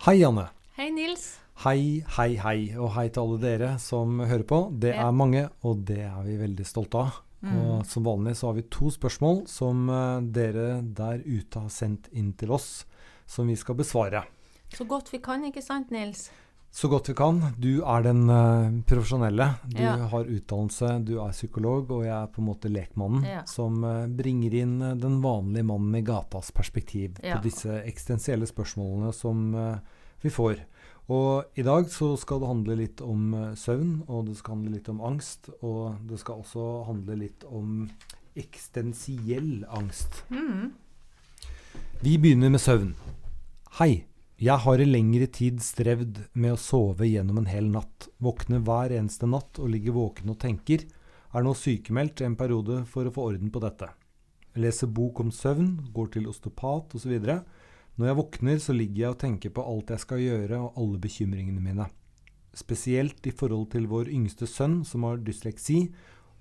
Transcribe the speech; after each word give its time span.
Hei, 0.00 0.22
Anne. 0.24 0.46
Hei, 0.78 0.86
Nils. 0.88 1.34
Hei, 1.60 2.00
hei, 2.16 2.30
hei, 2.40 2.60
og 2.80 2.94
hei 2.94 3.10
til 3.12 3.20
alle 3.20 3.40
dere 3.42 3.66
som 3.76 4.22
hører 4.24 4.46
på. 4.48 4.60
Det 4.72 4.94
er 4.96 5.10
mange, 5.12 5.42
og 5.60 5.82
det 5.90 5.98
er 6.06 6.22
vi 6.24 6.38
veldig 6.40 6.64
stolte 6.64 7.02
av. 7.02 7.18
Mm. 7.44 7.50
Og 7.58 7.82
som 7.84 8.06
vanlig 8.08 8.32
så 8.38 8.48
har 8.48 8.56
vi 8.56 8.64
to 8.72 8.88
spørsmål 8.94 9.42
som 9.52 9.82
eh, 9.92 10.22
dere 10.32 10.78
der 10.80 11.20
ute 11.26 11.66
har 11.66 11.68
sendt 11.74 12.08
inn 12.16 12.30
til 12.40 12.54
oss, 12.56 12.86
som 13.28 13.52
vi 13.52 13.58
skal 13.60 13.76
besvare. 13.76 14.24
Så 14.72 14.88
godt 14.88 15.12
vi 15.12 15.20
kan, 15.20 15.44
ikke 15.44 15.60
sant, 15.60 15.92
Nils? 15.92 16.30
Så 16.72 16.88
godt 16.88 17.08
vi 17.10 17.14
kan. 17.18 17.40
Du 17.58 17.80
er 17.82 18.02
den 18.06 18.28
uh, 18.30 18.70
profesjonelle. 18.86 19.46
Du 19.66 19.80
Ja. 19.82 19.96
har 20.12 20.24
utdannelse, 20.30 21.04
du 21.04 21.16
er 21.20 21.32
psykolog, 21.34 21.90
og 21.90 22.04
jeg 22.04 22.14
er 22.14 22.26
på 22.30 22.38
en 22.40 22.46
måte 22.46 22.70
lekmannen 22.70 23.24
Ja. 23.26 23.42
som 23.44 23.82
uh, 23.84 24.06
bringer 24.06 24.54
inn 24.54 24.76
uh, 24.82 24.94
den 24.94 25.20
vanlige 25.20 25.64
mannen 25.66 25.94
i 25.98 26.02
gatas 26.06 26.52
perspektiv 26.52 27.18
Ja. 27.24 27.36
på 27.38 27.42
disse 27.48 27.82
eksistensielle 27.84 28.46
spørsmålene 28.46 29.12
som 29.12 29.50
vi 30.22 30.30
får. 30.30 30.62
Og 31.08 31.44
i 31.58 31.62
dag 31.62 31.86
så 31.90 32.16
skal 32.16 32.38
det 32.40 32.48
handle 32.48 32.76
litt 32.76 33.00
om 33.02 33.34
søvn, 33.56 34.04
og 34.08 34.26
det 34.26 34.36
skal 34.38 34.54
handle 34.54 34.76
litt 34.76 34.88
om 34.88 35.00
angst, 35.00 35.50
og 35.62 35.96
det 36.06 36.20
skal 36.20 36.34
også 36.44 36.84
handle 36.86 37.16
litt 37.16 37.42
om 37.50 37.90
eksistensiell 38.36 39.64
angst. 39.68 40.22
Mm. 40.30 40.70
Vi 42.02 42.16
begynner 42.16 42.50
med 42.50 42.60
søvn. 42.62 42.94
Hei. 43.80 44.04
Jeg 44.40 44.56
har 44.64 44.80
i 44.80 44.86
lengre 44.88 45.26
tid 45.28 45.58
strevd 45.60 46.22
med 46.32 46.54
å 46.54 46.60
sove 46.60 47.04
gjennom 47.04 47.42
en 47.42 47.48
hel 47.50 47.66
natt. 47.68 48.06
Våkner 48.24 48.62
hver 48.64 48.94
eneste 48.96 49.26
natt 49.28 49.58
og 49.60 49.68
ligger 49.68 49.92
våken 49.92 50.30
og 50.32 50.38
tenker. 50.40 50.86
Er 51.36 51.44
nå 51.44 51.52
sykemeldt 51.52 52.22
en 52.24 52.38
periode 52.40 52.78
for 52.88 53.04
å 53.04 53.12
få 53.12 53.26
orden 53.34 53.50
på 53.52 53.60
dette. 53.60 53.90
Jeg 54.54 54.62
leser 54.64 54.88
bok 54.96 55.20
om 55.20 55.28
søvn, 55.28 55.74
går 55.92 56.08
til 56.14 56.30
osteopat 56.30 56.94
osv. 56.96 57.12
Når 57.20 58.08
jeg 58.08 58.18
våkner, 58.22 58.62
så 58.64 58.72
ligger 58.72 59.02
jeg 59.02 59.12
og 59.12 59.18
tenker 59.20 59.52
på 59.52 59.66
alt 59.74 59.92
jeg 59.92 60.04
skal 60.06 60.22
gjøre 60.24 60.62
og 60.64 60.78
alle 60.80 61.02
bekymringene 61.04 61.60
mine. 61.60 61.90
Spesielt 62.56 63.28
i 63.28 63.34
forhold 63.36 63.68
til 63.74 63.90
vår 63.92 64.08
yngste 64.08 64.48
sønn 64.48 64.78
som 64.88 65.04
har 65.04 65.20
dysleksi, 65.20 65.82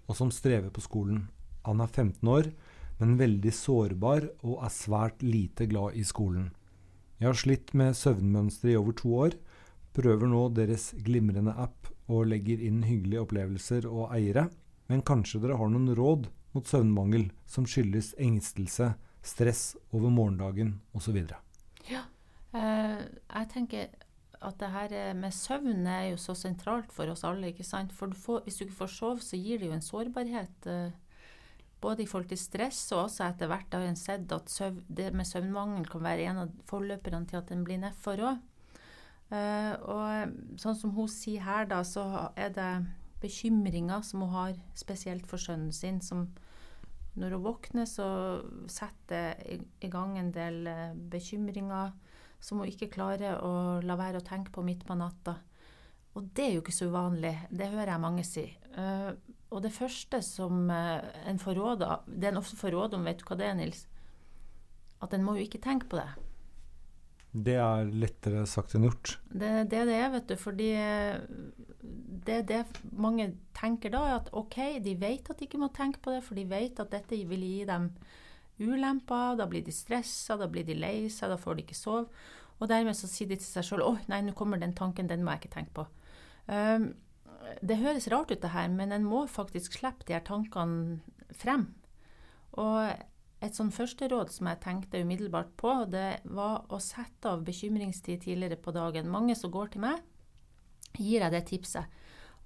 og 0.08 0.16
som 0.16 0.32
strever 0.32 0.72
på 0.72 0.86
skolen. 0.88 1.26
Han 1.68 1.84
er 1.84 1.92
15 1.92 2.32
år, 2.32 2.48
men 3.04 3.20
veldig 3.20 3.54
sårbar 3.60 4.30
og 4.40 4.64
er 4.64 4.72
svært 4.72 5.20
lite 5.28 5.68
glad 5.68 6.00
i 6.00 6.08
skolen. 6.08 6.48
Jeg 7.20 7.28
har 7.28 7.36
slitt 7.36 7.73
med 7.75 7.98
søvnmønstre 8.00 8.72
i 8.72 8.78
over 8.80 8.95
to 8.95 9.09
år, 9.25 9.34
prøver 9.92 10.30
nå 10.31 10.45
deres 10.56 10.94
glimrende 11.03 11.52
app 11.59 11.89
og 12.08 12.30
legger 12.31 12.61
inn 12.64 12.86
hyggelige 12.88 13.26
opplevelser 13.26 13.88
og 13.89 14.14
eiere, 14.16 14.48
men 14.88 15.03
kanskje 15.06 15.42
dere 15.44 15.58
har 15.59 15.72
noen 15.73 15.92
råd 15.98 16.30
mot 16.56 16.67
søvnmangel 16.67 17.28
som 17.50 17.67
skyldes 17.67 18.14
engstelse, 18.23 18.94
stress 19.20 19.64
over 19.92 20.14
morgendagen 20.16 20.78
osv. 20.95 21.20
Eh, 22.50 23.02
jeg 23.03 23.50
tenker 23.52 23.92
at 24.39 24.56
det 24.61 24.72
her 24.72 25.14
med 25.14 25.36
søvn 25.36 25.86
er 25.92 26.08
jo 26.14 26.17
så 26.17 26.33
sentralt 26.38 26.94
for 26.95 27.11
oss 27.11 27.26
alle. 27.28 27.52
ikke 27.52 27.67
sant? 27.67 27.92
For 27.94 28.08
du 28.08 28.16
får, 28.16 28.45
hvis 28.45 28.56
du 28.56 28.64
ikke 28.66 28.80
får 28.80 28.94
sove, 28.95 29.22
så 29.22 29.38
gir 29.38 29.59
det 29.59 29.67
jo 29.67 29.76
en 29.76 29.83
sårbarhet. 29.86 30.67
Eh, 30.72 30.95
både 31.82 32.04
i 32.04 32.10
forhold 32.10 32.30
til 32.32 32.40
stress, 32.42 32.82
og 32.92 33.06
også 33.06 33.30
etter 33.30 33.50
hvert 33.52 33.76
har 33.76 33.86
en 33.88 34.00
sett 34.00 34.32
at 34.36 34.52
søv, 34.52 34.82
det 34.88 35.12
med 35.16 35.28
søvnmangel 35.28 35.88
kan 35.90 36.04
være 36.04 36.28
en 36.28 36.44
av 36.44 36.54
forløperne 36.70 37.28
til 37.30 37.40
at 37.40 37.52
den 37.52 37.64
blir 37.68 37.80
nedfor 37.82 38.20
òg. 38.20 38.46
Uh, 39.30 39.74
og 39.86 40.58
sånn 40.58 40.78
som 40.78 40.96
hun 40.96 41.10
sier 41.12 41.46
her, 41.46 41.68
da, 41.70 41.84
så 41.86 42.32
er 42.34 42.50
det 42.56 42.70
bekymringer 43.22 44.02
som 44.06 44.24
hun 44.26 44.34
har 44.34 44.56
spesielt 44.80 45.28
for 45.30 45.42
sønnen 45.42 45.74
sin, 45.76 46.00
som 46.02 46.28
når 47.20 47.36
hun 47.36 47.46
våkner, 47.46 47.88
så 47.90 48.08
setter 48.72 49.40
i, 49.50 49.60
i 49.84 49.92
gang 49.92 50.18
en 50.18 50.32
del 50.32 50.68
eh, 50.70 50.96
bekymringer 51.12 51.92
som 52.40 52.62
hun 52.62 52.70
ikke 52.70 52.92
klarer 52.94 53.42
å 53.44 53.80
la 53.84 53.98
være 54.00 54.22
å 54.22 54.26
tenke 54.26 54.54
på 54.56 54.64
midt 54.64 54.86
på 54.88 54.96
natta. 54.96 55.36
Og 56.18 56.30
det 56.36 56.46
er 56.46 56.54
jo 56.56 56.64
ikke 56.64 56.76
så 56.76 56.88
uvanlig, 56.90 57.36
det 57.52 57.70
hører 57.74 57.94
jeg 57.94 58.04
mange 58.06 58.26
si. 58.28 58.46
Eh, 58.80 59.12
og 59.50 59.64
det 59.66 59.74
første 59.74 60.22
som 60.26 60.70
eh, 60.74 61.06
en 61.30 61.42
får 61.42 61.58
råd 61.58 61.86
av, 61.86 62.08
det 62.08 62.32
en 62.32 62.42
ofte 62.42 62.60
får 62.60 62.76
råd 62.76 62.98
om, 62.98 63.08
vet 63.08 63.22
du 63.22 63.28
hva 63.28 63.38
det 63.40 63.48
er, 63.50 63.58
Nils? 63.58 63.86
At 65.04 65.16
en 65.16 65.23
må 65.26 65.38
jo 65.38 65.45
ikke 65.48 65.64
tenke 65.64 65.90
på 65.90 66.00
det. 66.00 66.10
Det 67.30 67.56
er 67.62 67.89
lettere 67.94 68.45
sagt 68.50 68.73
enn 68.73 68.88
gjort. 68.88 69.18
Det 69.30 69.50
er 69.62 69.68
det 69.70 69.84
det 69.89 69.98
er, 70.00 70.08
vet 70.16 70.32
du. 70.32 70.36
Fordi 70.39 70.70
eh, 70.78 71.20
det 72.26 72.39
er 72.39 72.48
det 72.50 72.64
mange 72.92 73.30
tenker 73.58 73.94
da, 73.94 74.06
er 74.08 74.18
at 74.20 74.32
OK, 74.38 74.58
de 74.86 74.95
vet 75.00 75.30
at 75.30 75.39
de 75.39 75.48
ikke 75.48 75.62
må 75.62 75.70
tenke 75.73 76.02
på 76.04 76.16
det, 76.16 76.23
for 76.26 76.39
de 76.39 76.48
vet 76.50 76.82
at 76.82 76.92
dette 76.94 77.22
vil 77.30 77.45
gi 77.45 77.68
dem 77.70 77.92
ulemper. 78.60 79.38
Da 79.39 79.48
blir 79.50 79.66
de 79.66 79.73
stressa, 79.76 80.38
da 80.42 80.50
blir 80.52 80.66
de 80.68 80.78
lei 80.78 81.08
seg, 81.14 81.32
da 81.32 81.39
får 81.39 81.58
de 81.58 81.66
ikke 81.68 81.78
sove. 81.78 82.10
Og 82.60 82.68
dermed 82.68 82.98
så 82.98 83.08
sier 83.08 83.30
de 83.30 83.38
til 83.39 83.48
seg 83.48 83.64
sjøl 83.66 83.86
'Å, 83.86 83.94
nei, 84.12 84.20
nå 84.26 84.34
kommer 84.36 84.60
den 84.60 84.76
tanken, 84.76 85.08
den 85.08 85.23
må 85.23 85.32
jeg 85.32 85.45
ikke 85.45 85.56
tenke 85.56 85.72
på'. 85.78 85.88
Um, 86.50 86.89
det 87.61 87.80
høres 87.82 88.10
rart 88.11 88.32
ut, 88.32 88.42
det 88.42 88.54
her, 88.54 88.67
men 88.71 88.93
en 88.95 89.08
må 89.08 89.26
faktisk 89.30 89.80
slippe 89.80 90.08
de 90.08 90.15
her 90.15 90.26
tankene 90.26 90.99
frem. 91.36 91.70
Og 92.60 92.89
et 93.39 93.55
sånn 93.55 93.71
første 93.71 94.10
råd 94.11 94.33
som 94.33 94.49
jeg 94.52 94.61
tenkte 94.64 95.02
umiddelbart 95.04 95.52
på, 95.59 95.73
det 95.92 96.21
var 96.27 96.65
å 96.67 96.80
sette 96.83 97.32
av 97.32 97.45
bekymringstid 97.48 98.26
tidligere 98.26 98.59
på 98.59 98.73
dagen. 98.76 99.11
Mange 99.11 99.38
som 99.39 99.54
går 99.54 99.73
til 99.73 99.86
meg, 99.86 100.02
gir 100.98 101.23
jeg 101.23 101.33
det 101.33 101.45
tipset. 101.48 101.99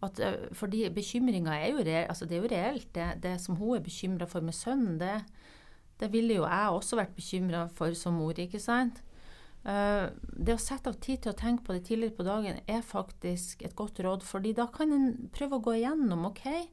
At, 0.04 0.20
fordi 0.52 0.84
bekymringa 0.92 1.56
altså 2.10 2.28
det 2.28 2.38
er 2.38 2.42
jo 2.42 2.52
reelt. 2.52 2.90
Det, 2.94 3.08
det 3.24 3.38
som 3.42 3.56
hun 3.56 3.78
er 3.78 3.86
bekymra 3.86 4.28
for 4.28 4.44
med 4.44 4.54
sønnen, 4.54 5.00
det, 5.00 5.24
det 6.00 6.12
ville 6.12 6.42
jo 6.42 6.46
jeg 6.46 6.70
også 6.70 7.00
vært 7.00 7.16
bekymra 7.16 7.68
for 7.74 7.96
som 7.96 8.20
mor, 8.20 8.38
ikke 8.38 8.60
sant? 8.60 9.02
Uh, 9.64 10.12
det 10.36 10.58
å 10.58 10.60
sette 10.60 10.92
av 10.92 10.98
tid 11.00 11.22
til 11.24 11.32
å 11.32 11.40
tenke 11.40 11.64
på 11.64 11.76
det 11.76 11.86
tidligere 11.88 12.18
på 12.18 12.26
dagen 12.28 12.58
er 12.68 12.82
faktisk 12.84 13.64
et 13.64 13.76
godt 13.80 14.02
råd, 14.04 14.26
fordi 14.28 14.52
da 14.58 14.68
kan 14.68 14.92
en 14.92 15.30
prøve 15.32 15.60
å 15.60 15.64
gå 15.64 15.78
igjennom. 15.78 16.26
ok, 16.28 16.68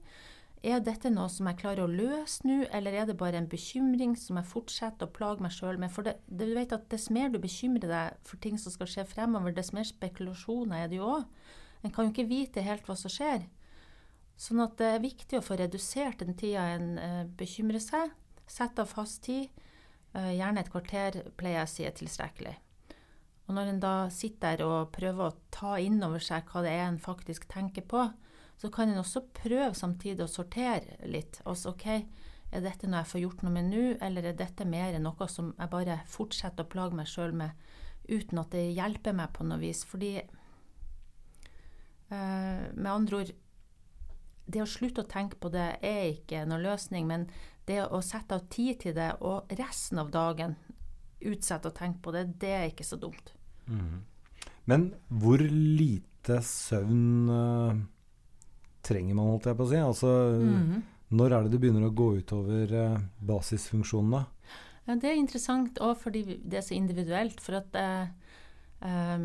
er 0.60 0.82
dette 0.84 1.08
noe 1.08 1.30
som 1.32 1.46
jeg 1.48 1.56
klarer 1.62 1.86
å 1.86 1.92
løse 1.92 2.44
nå, 2.44 2.66
eller 2.76 2.92
er 2.92 3.06
det 3.08 3.16
bare 3.20 3.38
en 3.38 3.48
bekymring 3.48 4.12
som 4.20 4.36
jeg 4.36 4.50
fortsetter 4.50 5.08
å 5.08 5.14
plage 5.14 5.40
meg 5.40 5.54
sjøl 5.54 5.78
med? 5.80 5.92
For 5.94 6.04
det, 6.04 6.18
du 6.26 6.44
vet 6.52 6.74
at 6.76 6.90
dess 6.92 7.08
mer 7.14 7.30
du 7.32 7.38
bekymrer 7.40 7.88
deg 7.88 8.18
for 8.28 8.42
ting 8.44 8.58
som 8.60 8.74
skal 8.74 8.90
skje 8.90 9.06
fremover, 9.08 9.54
dess 9.56 9.72
mer 9.72 9.88
spekulasjoner 9.88 10.84
er 10.84 10.92
det 10.92 10.98
jo 10.98 11.08
òg. 11.14 11.24
En 11.80 11.94
kan 11.94 12.04
jo 12.04 12.12
ikke 12.12 12.28
vite 12.28 12.66
helt 12.66 12.84
hva 12.84 12.98
som 12.98 13.12
skjer. 13.12 13.46
Sånn 14.40 14.60
at 14.60 14.76
det 14.80 14.90
er 14.90 15.04
viktig 15.04 15.38
å 15.38 15.44
få 15.44 15.56
redusert 15.60 16.20
den 16.20 16.36
tida 16.36 16.66
en 16.74 16.92
eh, 17.00 17.24
bekymrer 17.40 17.80
seg. 17.80 18.12
Sette 18.44 18.84
av 18.84 18.92
fast 18.92 19.22
tid. 19.24 19.48
Eh, 20.12 20.34
gjerne 20.36 20.60
et 20.60 20.72
kvarter, 20.72 21.22
pleier 21.40 21.62
jeg 21.62 21.68
å 21.68 21.72
si 21.72 21.88
er 21.88 21.96
tilstrekkelig. 21.96 22.58
Og 23.50 23.55
når 23.56 23.66
en 23.72 23.81
da 23.83 23.94
sitter 24.15 24.61
der 24.61 24.62
og 24.62 24.93
prøver 24.94 25.27
å 25.27 25.38
ta 25.50 25.72
inn 25.83 25.99
over 26.06 26.22
seg 26.22 26.47
hva 26.47 26.61
det 26.62 26.71
er 26.71 26.84
en 26.87 27.00
faktisk 27.03 27.49
tenker 27.50 27.83
på, 27.83 28.05
så 28.61 28.69
kan 28.71 28.93
en 28.93 29.00
også 29.00 29.25
prøve 29.34 29.75
samtidig 29.75 30.22
å 30.22 30.31
sortere 30.31 31.00
litt. 31.11 31.41
Altså 31.43 31.72
OK, 31.72 31.87
er 31.91 32.62
dette 32.62 32.87
noe 32.87 33.00
jeg 33.03 33.11
får 33.11 33.22
gjort 33.25 33.43
noe 33.43 33.55
med 33.56 33.66
nå, 33.72 33.83
eller 34.06 34.28
er 34.31 34.37
dette 34.38 34.62
mer 34.69 34.94
noe 35.03 35.27
som 35.33 35.50
jeg 35.56 35.72
bare 35.72 35.97
fortsetter 36.12 36.62
å 36.62 36.71
plage 36.71 36.94
meg 37.00 37.11
sjøl 37.11 37.34
med, 37.41 37.50
uten 38.06 38.38
at 38.38 38.55
det 38.55 38.69
hjelper 38.77 39.19
meg 39.19 39.34
på 39.34 39.49
noe 39.49 39.59
vis? 39.65 39.82
Fordi 39.88 40.12
eh, 40.21 40.31
Med 42.15 42.91
andre 42.93 43.21
ord 43.25 43.34
Det 44.47 44.62
å 44.62 44.71
slutte 44.71 45.03
å 45.03 45.11
tenke 45.11 45.43
på 45.43 45.50
det 45.50 45.67
er 45.82 46.05
ikke 46.12 46.47
noe 46.47 46.62
løsning, 46.62 47.11
men 47.11 47.27
det 47.67 47.82
å 47.82 47.99
sette 47.99 48.38
av 48.38 48.47
tid 48.47 48.78
til 48.87 48.94
det, 48.94 49.11
og 49.27 49.50
resten 49.59 49.99
av 50.03 50.15
dagen 50.15 50.55
utsette 51.19 51.71
å 51.71 51.75
tenke 51.77 52.03
på 52.03 52.15
det, 52.15 52.25
det 52.38 52.55
er 52.55 52.71
ikke 52.71 52.87
så 52.87 52.99
dumt. 52.99 53.34
Men 54.70 54.91
hvor 55.08 55.42
lite 55.42 56.41
søvn 56.47 57.31
uh, 57.32 57.81
trenger 58.86 59.16
man, 59.16 59.32
holdt 59.32 59.48
jeg 59.50 59.58
på 59.58 59.66
å 59.66 59.70
si? 59.70 59.82
Altså, 59.82 60.14
Mhm. 60.41 60.82
Når 61.10 61.32
er 61.34 61.42
det 61.42 61.50
det 61.50 61.58
begynner 61.58 61.88
å 61.88 61.94
gå 61.94 62.04
utover 62.20 62.70
uh, 62.70 63.00
basisfunksjonene? 63.19 64.20
Ja, 64.86 64.94
det 64.94 65.08
er 65.10 65.16
interessant 65.19 65.81
òg 65.82 65.97
fordi 65.98 66.22
det 66.38 66.60
er 66.60 66.62
så 66.62 66.76
individuelt. 66.76 67.41
For 67.42 67.58
at 67.58 67.75
uh, 67.75 68.06
um, 68.86 69.25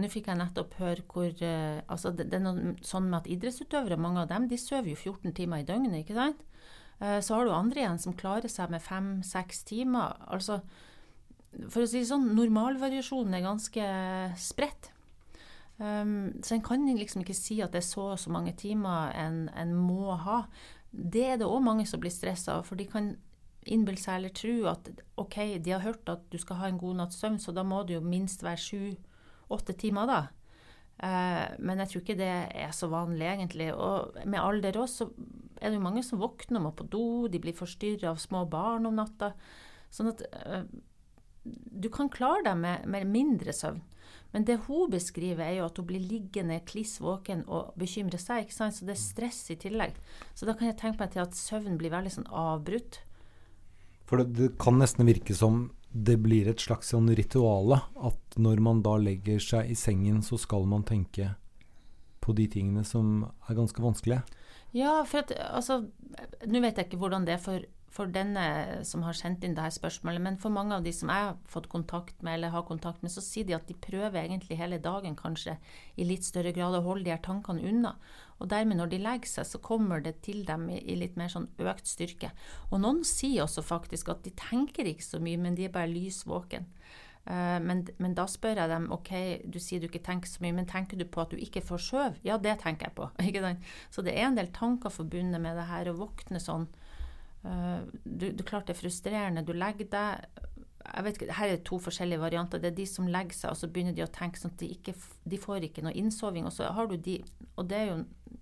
Nå 0.00 0.08
fikk 0.08 0.30
jeg 0.30 0.40
nettopp 0.40 0.78
høre 0.80 1.04
hvor 1.04 1.28
uh, 1.28 1.82
altså 1.92 2.14
det, 2.16 2.30
det 2.32 2.38
er 2.40 2.46
noe 2.46 2.72
sånn 2.80 3.10
med 3.10 3.18
at 3.20 3.28
idrettsutøvere, 3.28 4.00
mange 4.00 4.24
av 4.24 4.30
dem, 4.32 4.48
de 4.48 4.56
sover 4.56 4.94
jo 4.94 4.96
14 4.96 5.36
timer 5.36 5.60
i 5.60 5.68
døgnet, 5.68 5.98
ikke 6.00 6.16
sant? 6.16 6.40
Eh, 7.00 7.20
så 7.20 7.34
har 7.34 7.44
du 7.44 7.52
andre 7.52 7.82
igjen 7.82 7.98
som 8.00 8.16
klarer 8.16 8.48
seg 8.48 8.70
med 8.72 8.80
fem-seks 8.80 9.64
timer. 9.68 10.16
Altså, 10.32 10.62
for 11.68 11.84
å 11.84 11.88
si 11.88 12.02
det 12.02 12.10
sånn, 12.10 12.30
normalvariasjonen 12.36 13.36
er 13.38 13.46
ganske 13.46 13.88
spredt. 14.40 14.90
Um, 15.76 16.32
så 16.40 16.54
en 16.56 16.64
kan 16.64 16.86
liksom 16.88 17.20
ikke 17.20 17.36
si 17.36 17.58
at 17.60 17.74
det 17.74 17.82
er 17.82 17.88
så 17.88 18.06
og 18.14 18.20
så 18.20 18.32
mange 18.32 18.54
timer 18.56 19.12
en, 19.16 19.42
en 19.52 19.74
må 19.76 20.14
ha. 20.16 20.44
Det 20.90 21.24
er 21.26 21.40
det 21.40 21.48
òg 21.48 21.60
mange 21.64 21.84
som 21.88 22.00
blir 22.00 22.14
stressa 22.14 22.58
av, 22.58 22.68
for 22.68 22.80
de 22.80 22.88
kan 22.88 23.12
innbille 23.66 24.00
seg 24.00 24.20
eller 24.20 24.32
tro 24.36 24.54
at 24.70 24.88
ok, 25.20 25.36
de 25.60 25.74
har 25.74 25.84
hørt 25.84 26.08
at 26.08 26.24
du 26.30 26.38
skal 26.40 26.60
ha 26.60 26.70
en 26.70 26.80
god 26.80 27.00
natts 27.02 27.20
søvn, 27.20 27.38
så 27.42 27.52
da 27.52 27.66
må 27.66 27.82
det 27.84 27.98
jo 27.98 28.04
minst 28.04 28.44
være 28.46 28.62
sju-åtte 28.62 29.76
timer, 29.80 30.08
da. 30.08 30.20
Eh, 31.04 31.46
men 31.60 31.82
jeg 31.82 31.90
tror 31.92 32.04
ikke 32.04 32.18
det 32.22 32.32
er 32.56 32.72
så 32.76 32.88
vanlig, 32.92 33.26
egentlig. 33.28 33.68
Og 33.74 34.16
med 34.24 34.40
alder 34.40 34.80
òg, 34.80 34.88
så 34.88 35.10
er 35.60 35.70
det 35.70 35.80
jo 35.80 35.84
mange 35.84 36.04
som 36.06 36.22
våkner 36.22 36.60
og 36.60 36.68
må 36.68 36.74
på 36.78 36.88
do, 36.92 37.06
de 37.32 37.40
blir 37.42 37.56
forstyrra 37.56 38.12
av 38.14 38.22
små 38.22 38.46
barn 38.50 38.88
om 38.88 38.96
natta. 38.96 39.34
Sånn 39.92 40.12
at 40.12 40.24
eh, 40.30 40.62
du 41.52 41.88
kan 41.92 42.10
klare 42.12 42.44
deg 42.46 42.58
med, 42.60 42.88
med 42.90 43.06
mindre 43.10 43.54
søvn. 43.54 43.82
Men 44.34 44.44
det 44.44 44.58
hun 44.66 44.90
beskriver, 44.92 45.44
er 45.46 45.58
jo 45.60 45.68
at 45.68 45.78
hun 45.80 45.86
blir 45.88 46.02
liggende 46.02 46.58
kliss 46.68 46.98
våken 47.00 47.44
og 47.46 47.72
bekymrer 47.80 48.20
seg. 48.20 48.44
ikke 48.44 48.56
sant? 48.56 48.76
Så 48.76 48.84
det 48.88 48.96
er 48.96 49.00
stress 49.00 49.38
i 49.54 49.58
tillegg. 49.60 49.96
Så 50.36 50.48
da 50.48 50.56
kan 50.56 50.68
jeg 50.68 50.78
tenke 50.80 51.00
meg 51.00 51.14
til 51.14 51.22
at 51.24 51.38
søvnen 51.38 51.78
blir 51.80 51.94
veldig 51.94 52.12
sånn 52.18 52.28
avbrutt. 52.28 53.00
For 54.06 54.20
det, 54.20 54.34
det 54.36 54.50
kan 54.62 54.78
nesten 54.82 55.08
virke 55.08 55.34
som 55.34 55.70
det 55.96 56.18
blir 56.20 56.50
et 56.50 56.60
slags 56.60 56.92
sånn 56.92 57.08
rituale. 57.16 57.80
At 57.96 58.36
når 58.36 58.60
man 58.62 58.82
da 58.84 58.98
legger 59.00 59.40
seg 59.42 59.72
i 59.72 59.78
sengen, 59.78 60.20
så 60.26 60.38
skal 60.40 60.68
man 60.68 60.84
tenke 60.86 61.32
på 62.20 62.34
de 62.36 62.48
tingene 62.50 62.84
som 62.84 63.22
er 63.46 63.56
ganske 63.56 63.82
vanskelige. 63.82 64.24
Ja, 64.76 64.98
for 65.08 65.22
at 65.22 65.30
altså 65.46 65.86
Nå 66.44 66.60
vet 66.60 66.76
jeg 66.76 66.88
ikke 66.88 66.98
hvordan 67.00 67.24
det 67.24 67.36
er 67.36 67.42
for 67.42 67.64
for 67.96 68.12
denne 68.12 68.84
som 68.84 69.04
har 69.06 69.16
sendt 69.16 69.44
inn 69.46 69.54
dette 69.56 69.78
spørsmålet, 69.78 70.20
men 70.22 70.36
for 70.40 70.52
mange 70.52 70.76
av 70.76 70.84
de 70.84 70.92
som 70.92 71.10
jeg 71.12 71.28
har 71.30 71.38
fått 71.48 71.70
kontakt 71.72 72.20
med, 72.20 72.36
eller 72.36 72.52
har 72.52 72.66
kontakt 72.68 73.00
med, 73.04 73.12
så 73.12 73.24
sier 73.24 73.48
de 73.48 73.56
at 73.56 73.68
de 73.70 73.76
prøver 73.86 74.20
egentlig 74.20 74.58
hele 74.60 74.78
dagen 74.84 75.16
kanskje 75.16 75.56
i 75.96 76.04
litt 76.08 76.26
større 76.28 76.52
grad 76.56 76.76
å 76.76 76.84
holde 76.84 77.06
de 77.08 77.14
her 77.14 77.22
tankene 77.24 77.64
unna. 77.64 77.94
Og 78.36 78.50
dermed, 78.52 78.76
når 78.76 78.92
de 78.92 79.00
legger 79.00 79.32
seg, 79.32 79.48
så 79.48 79.62
kommer 79.64 80.04
det 80.04 80.18
til 80.26 80.44
dem 80.48 80.68
i, 80.68 80.82
i 80.92 80.98
litt 81.00 81.16
mer 81.16 81.32
sånn 81.32 81.48
økt 81.56 81.88
styrke. 81.88 82.34
Og 82.68 82.82
noen 82.84 83.00
sier 83.08 83.46
også 83.46 83.64
faktisk 83.64 84.12
at 84.12 84.22
de 84.26 84.34
tenker 84.36 84.88
ikke 84.90 85.06
så 85.06 85.22
mye, 85.22 85.40
men 85.40 85.56
de 85.56 85.68
er 85.68 85.74
bare 85.74 85.90
lys 85.90 86.24
våken. 86.28 86.68
Uh, 87.26 87.56
men, 87.58 87.80
men, 87.98 88.12
da 88.14 88.28
spør 88.30 88.60
jeg 88.60 88.70
dem 88.70 88.84
ok, 88.94 89.10
du 89.50 89.56
sier 89.58 89.82
du 89.82 89.88
ikke 89.88 90.04
tenker 90.06 90.30
så 90.30 90.44
mye, 90.44 90.54
men 90.54 90.68
tenker 90.70 91.00
du 91.00 91.08
på 91.10 91.24
at 91.24 91.32
du 91.32 91.40
ikke 91.42 91.64
får 91.64 91.82
skjøv? 91.88 92.20
Ja, 92.28 92.36
det 92.38 92.60
tenker 92.62 92.86
jeg 92.86 92.94
på. 93.00 93.08
Så 93.94 94.04
det 94.06 94.14
er 94.14 94.28
en 94.28 94.38
del 94.38 94.52
tanker 94.54 94.94
forbundet 94.94 95.42
med 95.42 95.58
det 95.58 95.66
her 95.72 95.90
å 95.90 95.96
våkne 95.98 96.42
sånn 96.42 96.68
du, 98.04 98.30
du 98.32 98.42
klart 98.42 98.66
det 98.66 98.74
er 98.74 98.80
frustrerende. 98.80 99.44
Du 99.46 99.52
legger 99.54 99.88
deg 99.92 100.44
jeg 100.86 101.04
vet 101.04 101.16
ikke, 101.18 101.34
Her 101.34 101.52
er 101.52 101.62
to 101.66 101.78
forskjellige 101.82 102.22
varianter. 102.22 102.60
Det 102.62 102.70
er 102.70 102.76
de 102.76 102.86
som 102.88 103.08
legger 103.10 103.36
seg, 103.36 103.52
og 103.52 103.58
så 103.58 103.68
begynner 103.70 103.96
de 103.96 104.04
å 104.04 104.12
tenke 104.12 104.40
sånn 104.40 104.52
at 104.54 104.62
de, 104.62 104.68
ikke, 104.76 104.94
de 105.26 105.38
får 105.40 105.66
ikke 105.66 105.84
noe 105.84 105.96
innsoving. 105.98 106.46
Og 106.46 106.54
så 106.54 106.70
har 106.72 106.90
du 106.90 106.96
de, 106.96 107.16
og 107.56 107.66
det 107.70 107.80
er 107.80 107.88
jo 107.90 107.96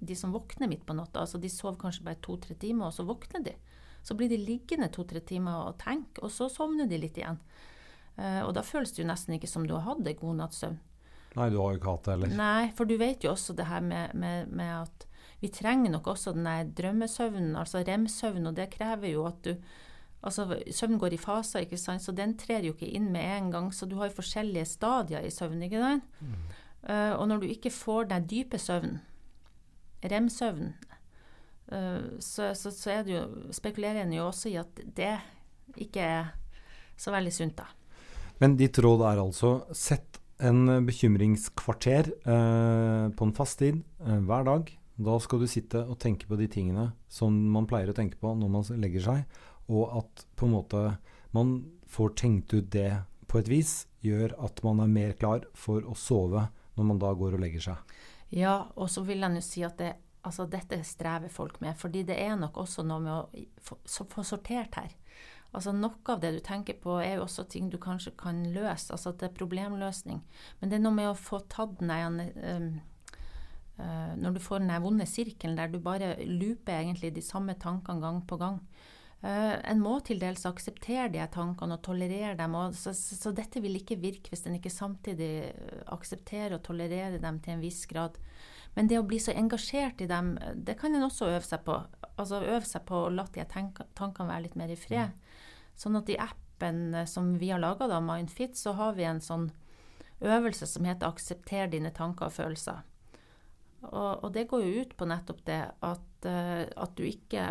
de 0.04 0.16
som 0.18 0.34
våkner 0.34 0.70
midt 0.70 0.84
på 0.86 0.96
natta. 0.96 1.24
altså 1.24 1.40
De 1.40 1.50
sover 1.52 1.78
kanskje 1.80 2.04
bare 2.06 2.20
to-tre 2.24 2.56
timer, 2.60 2.90
og 2.90 2.96
så 2.96 3.06
våkner 3.08 3.46
de. 3.48 3.54
Så 4.04 4.16
blir 4.18 4.28
de 4.28 4.40
liggende 4.40 4.90
to-tre 4.92 5.22
timer 5.24 5.70
og 5.70 5.78
tenke, 5.80 6.20
og 6.20 6.32
så 6.32 6.50
sovner 6.52 6.90
de 6.90 7.00
litt 7.00 7.16
igjen. 7.20 7.40
Uh, 8.18 8.44
og 8.44 8.52
da 8.54 8.62
føles 8.62 8.92
det 8.94 9.02
jo 9.02 9.08
nesten 9.08 9.38
ikke 9.38 9.50
som 9.50 9.64
du 9.66 9.74
har 9.74 9.86
hatt 9.88 10.04
en 10.04 10.20
god 10.20 10.36
natts 10.42 10.60
søvn. 10.62 10.76
Nei, 11.34 11.48
du 11.50 11.56
har 11.58 11.72
jo 11.72 11.80
ikke 11.80 11.94
hatt 11.96 12.04
det 12.06 12.12
heller. 12.14 12.34
Nei, 12.38 12.66
for 12.76 12.86
du 12.86 12.94
vet 13.00 13.24
jo 13.24 13.32
også 13.32 13.56
det 13.58 13.66
her 13.66 13.82
med, 13.82 14.12
med, 14.14 14.52
med 14.54 14.70
at 14.84 15.06
vi 15.44 15.50
trenger 15.52 15.92
nok 15.92 16.06
også 16.14 16.32
den 16.32 16.70
drømmesøvnen, 16.76 17.52
altså 17.60 17.82
rem-søvn, 17.84 18.46
og 18.48 18.56
det 18.56 18.70
krever 18.72 19.12
jo 19.12 19.26
at 19.28 19.42
du 19.44 19.56
Altså, 20.24 20.46
søvn 20.72 20.96
går 20.96 21.12
i 21.12 21.20
faser, 21.20 21.66
ikke 21.66 21.76
sant? 21.76 22.00
så 22.00 22.12
den 22.16 22.30
trer 22.40 22.64
jo 22.64 22.72
ikke 22.72 22.88
inn 22.96 23.10
med 23.12 23.26
en 23.28 23.50
gang. 23.52 23.66
Så 23.76 23.84
du 23.84 23.98
har 23.98 24.08
jo 24.08 24.16
forskjellige 24.16 24.64
stadier 24.64 25.20
i 25.20 25.28
søvn. 25.28 25.60
ikke 25.66 25.82
sant? 25.82 26.06
Mm. 26.20 26.46
Uh, 26.88 27.12
og 27.18 27.26
når 27.28 27.42
du 27.42 27.50
ikke 27.52 27.68
får 27.68 28.06
den 28.08 28.24
dype 28.30 28.56
søvnen, 28.56 29.02
rem-søvn, 30.00 30.70
uh, 31.72 32.06
så, 32.24 32.54
så, 32.56 32.72
så, 32.72 32.90
er 32.94 33.04
det 33.04 33.12
jo, 33.12 33.26
spekulerer 33.52 34.00
en 34.00 34.14
jo 34.16 34.30
også 34.30 34.48
i 34.48 34.56
at 34.62 34.80
det 34.96 35.12
ikke 35.76 36.00
er 36.00 36.32
så 36.96 37.12
veldig 37.12 37.34
sunt, 37.36 37.60
da. 37.60 37.68
Men 38.40 38.56
ditt 38.56 38.80
råd 38.80 39.04
er 39.10 39.20
altså 39.26 39.52
sett 39.76 40.22
en 40.40 40.86
bekymringskvarter 40.86 42.08
eh, 42.10 43.04
på 43.14 43.28
en 43.28 43.34
fast 43.36 43.60
tid 43.60 43.84
hver 44.00 44.48
dag 44.48 44.72
da 44.96 45.16
skal 45.20 45.42
du 45.42 45.48
sitte 45.50 45.82
og 45.82 45.98
tenke 46.02 46.28
på 46.30 46.38
de 46.38 46.46
tingene 46.50 46.90
som 47.10 47.34
man 47.54 47.66
pleier 47.70 47.90
å 47.90 47.96
tenke 47.96 48.18
på 48.20 48.34
når 48.38 48.52
man 48.52 48.68
legger 48.82 49.06
seg, 49.08 49.40
og 49.72 49.98
at 50.02 50.26
på 50.38 50.46
en 50.46 50.54
måte 50.54 50.84
man 51.34 51.56
får 51.90 52.14
tenkt 52.20 52.54
ut 52.54 52.70
det 52.70 53.02
på 53.30 53.40
et 53.40 53.50
vis, 53.50 53.84
gjør 54.04 54.36
at 54.46 54.62
man 54.62 54.84
er 54.84 54.92
mer 54.92 55.14
klar 55.18 55.46
for 55.58 55.82
å 55.88 55.96
sove 55.98 56.46
når 56.76 56.86
man 56.90 57.00
da 57.02 57.10
går 57.16 57.36
og 57.36 57.42
legger 57.42 57.70
seg. 57.70 57.94
Ja, 58.34 58.68
og 58.74 58.90
så 58.90 59.02
vil 59.06 59.22
jeg 59.22 59.38
jo 59.38 59.44
si 59.46 59.64
at 59.66 59.78
det, 59.80 59.94
altså 60.26 60.46
dette 60.50 60.80
strever 60.86 61.32
folk 61.32 61.60
med. 61.62 61.76
fordi 61.76 62.02
det 62.06 62.18
er 62.20 62.36
nok 62.38 62.56
også 62.62 62.84
noe 62.86 63.02
med 63.02 63.14
å 63.14 63.44
få, 63.62 63.78
få 63.86 64.22
sortert 64.26 64.78
her. 64.78 64.94
Altså 65.54 65.70
Noe 65.70 66.02
av 66.10 66.18
det 66.22 66.32
du 66.34 66.40
tenker 66.42 66.74
på, 66.82 66.96
er 66.98 67.14
jo 67.14 67.28
også 67.28 67.44
ting 67.46 67.68
du 67.70 67.78
kanskje 67.78 68.10
kan 68.18 68.42
løse. 68.50 68.90
Altså 68.90 69.12
at 69.12 69.20
det 69.20 69.28
er 69.28 69.36
problemløsning. 69.38 70.24
Men 70.60 70.70
det 70.70 70.80
er 70.80 70.82
noe 70.82 70.96
med 70.96 71.12
å 71.12 71.18
få 71.18 71.38
tatt 71.50 71.78
den 71.78 72.18
um, 72.34 72.72
Uh, 73.74 74.14
når 74.20 74.36
du 74.36 74.42
får 74.42 74.62
den 74.62 74.70
vonde 74.84 75.06
sirkelen 75.10 75.56
der 75.58 75.72
du 75.72 75.80
bare 75.82 76.14
looper 76.28 76.76
egentlig 76.76 77.10
de 77.16 77.22
samme 77.24 77.56
tankene 77.58 78.02
gang 78.04 78.20
på 78.22 78.38
gang. 78.38 78.60
Uh, 79.24 79.56
en 79.66 79.80
må 79.80 79.96
til 80.04 80.20
dels 80.20 80.44
akseptere 80.46 81.08
de 81.10 81.24
tankene 81.32 81.78
og 81.78 81.82
tolerere 81.82 82.36
dem. 82.38 82.54
Og 82.60 82.76
så, 82.78 82.92
så, 82.94 83.16
så, 83.18 83.32
dette 83.34 83.62
vil 83.64 83.80
ikke 83.80 83.98
virke 83.98 84.30
hvis 84.30 84.46
en 84.46 84.58
ikke 84.58 84.70
samtidig 84.70 85.30
eh, 85.48 85.82
aksepterer 85.96 86.58
og 86.58 86.62
tolererer 86.66 87.18
dem 87.22 87.40
til 87.42 87.56
en 87.56 87.64
viss 87.64 87.82
grad. 87.90 88.20
Men 88.76 88.90
det 88.90 89.00
å 89.00 89.06
bli 89.06 89.18
så 89.22 89.34
engasjert 89.34 90.02
i 90.02 90.10
dem, 90.10 90.34
det 90.54 90.76
kan 90.78 90.94
en 90.94 91.06
også 91.08 91.32
øve 91.32 91.46
seg 91.46 91.64
på. 91.66 91.78
Altså 92.14 92.42
øve 92.42 92.66
seg 92.68 92.86
på 92.86 93.04
å 93.06 93.10
la 93.10 93.26
de 93.32 93.46
tankene 93.48 94.30
være 94.30 94.46
litt 94.46 94.58
mer 94.60 94.70
i 94.70 94.78
fred. 94.78 95.14
Mm. 95.14 95.44
Sånn 95.78 95.98
at 95.98 96.10
i 96.10 96.20
appen 96.20 96.82
som 97.10 97.34
vi 97.38 97.50
har 97.50 97.62
laga, 97.62 97.88
Mindfit, 98.02 98.58
så 98.58 98.74
har 98.78 98.94
vi 98.98 99.06
en 99.08 99.22
sånn 99.22 99.48
øvelse 100.20 100.66
som 100.66 100.84
heter 100.84 101.06
'Aksepter 101.06 101.70
dine 101.70 101.90
tanker 101.90 102.26
og 102.26 102.36
følelser'. 102.36 102.82
Og, 103.90 104.24
og, 104.24 104.30
det 104.34 104.46
går 104.50 104.64
jo 104.64 104.82
ut 104.82 104.96
på 104.96 105.08
nettopp 105.08 105.44
det 105.46 105.60
at, 105.84 106.26
uh, 106.26 106.64
at, 106.64 106.96
du 106.96 107.04
ikke 107.04 107.44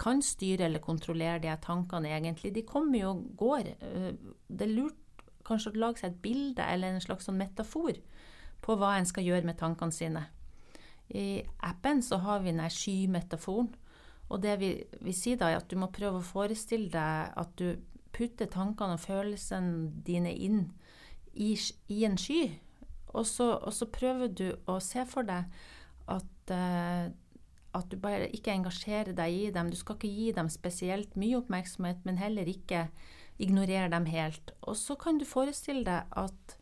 kan 0.00 0.22
styre 0.24 0.66
eller 0.68 0.82
kontrollere 0.84 1.42
de 1.44 1.54
tankene 1.62 2.12
egentlig. 2.14 2.54
De 2.54 2.66
kommer 2.66 3.02
jo 3.02 3.12
og 3.12 3.24
går. 3.40 3.72
Uh, 3.82 4.34
det 4.48 4.66
er 4.66 4.74
lurt 4.74 5.24
kanskje 5.46 5.74
å 5.74 5.82
lage 5.82 6.02
seg 6.02 6.12
et 6.12 6.22
bilde 6.22 6.64
eller 6.64 6.94
en 6.94 7.02
slags 7.02 7.26
sånn 7.28 7.40
metafor 7.40 7.98
på 8.60 8.76
hva 8.76 8.94
en 8.98 9.08
skal 9.08 9.26
gjøre 9.26 9.48
med 9.48 9.58
tankene 9.60 9.94
sine. 9.94 10.24
I 11.10 11.42
appen 11.66 12.04
så 12.06 12.20
har 12.22 12.42
vi 12.42 12.52
denne 12.52 12.68
skymetaforen. 12.70 13.72
Og 14.30 14.42
det 14.44 14.60
vi, 14.60 14.74
vi 15.02 15.12
sier 15.16 15.40
da, 15.40 15.48
er 15.50 15.58
at 15.58 15.70
du 15.70 15.78
må 15.80 15.90
prøve 15.90 16.20
å 16.20 16.26
forestille 16.26 16.90
deg 16.92 17.32
at 17.40 17.54
du 17.58 17.80
putter 18.14 18.46
tankene 18.50 18.94
og 18.94 19.02
følelsene 19.02 19.90
dine 20.06 20.30
inn 20.30 20.68
i, 21.34 21.56
i 21.90 22.04
en 22.06 22.18
sky. 22.18 22.44
Og 23.10 23.26
så, 23.26 23.52
og 23.58 23.72
så, 23.74 23.88
prøver 23.90 24.30
du 24.30 24.46
å 24.70 24.78
se 24.82 25.02
for 25.08 25.26
deg 25.26 25.50
at, 26.10 26.52
uh, 26.54 27.10
at 27.76 27.90
du 27.90 27.96
bare 28.02 28.30
ikke 28.34 28.54
engasjerer 28.54 29.14
deg 29.16 29.34
i 29.34 29.48
dem. 29.54 29.70
Du 29.70 29.78
skal 29.78 29.98
ikke 29.98 30.12
gi 30.12 30.30
dem 30.36 30.50
spesielt 30.52 31.16
mye 31.18 31.40
oppmerksomhet, 31.40 32.04
men 32.06 32.20
heller 32.22 32.48
ikke 32.50 32.86
ignorere 33.40 33.90
dem 33.92 34.06
helt. 34.10 34.54
Og 34.62 34.78
så 34.78 34.96
kan 35.00 35.18
du 35.18 35.26
forestille 35.26 35.84
deg 35.86 36.14
at, 36.22 36.56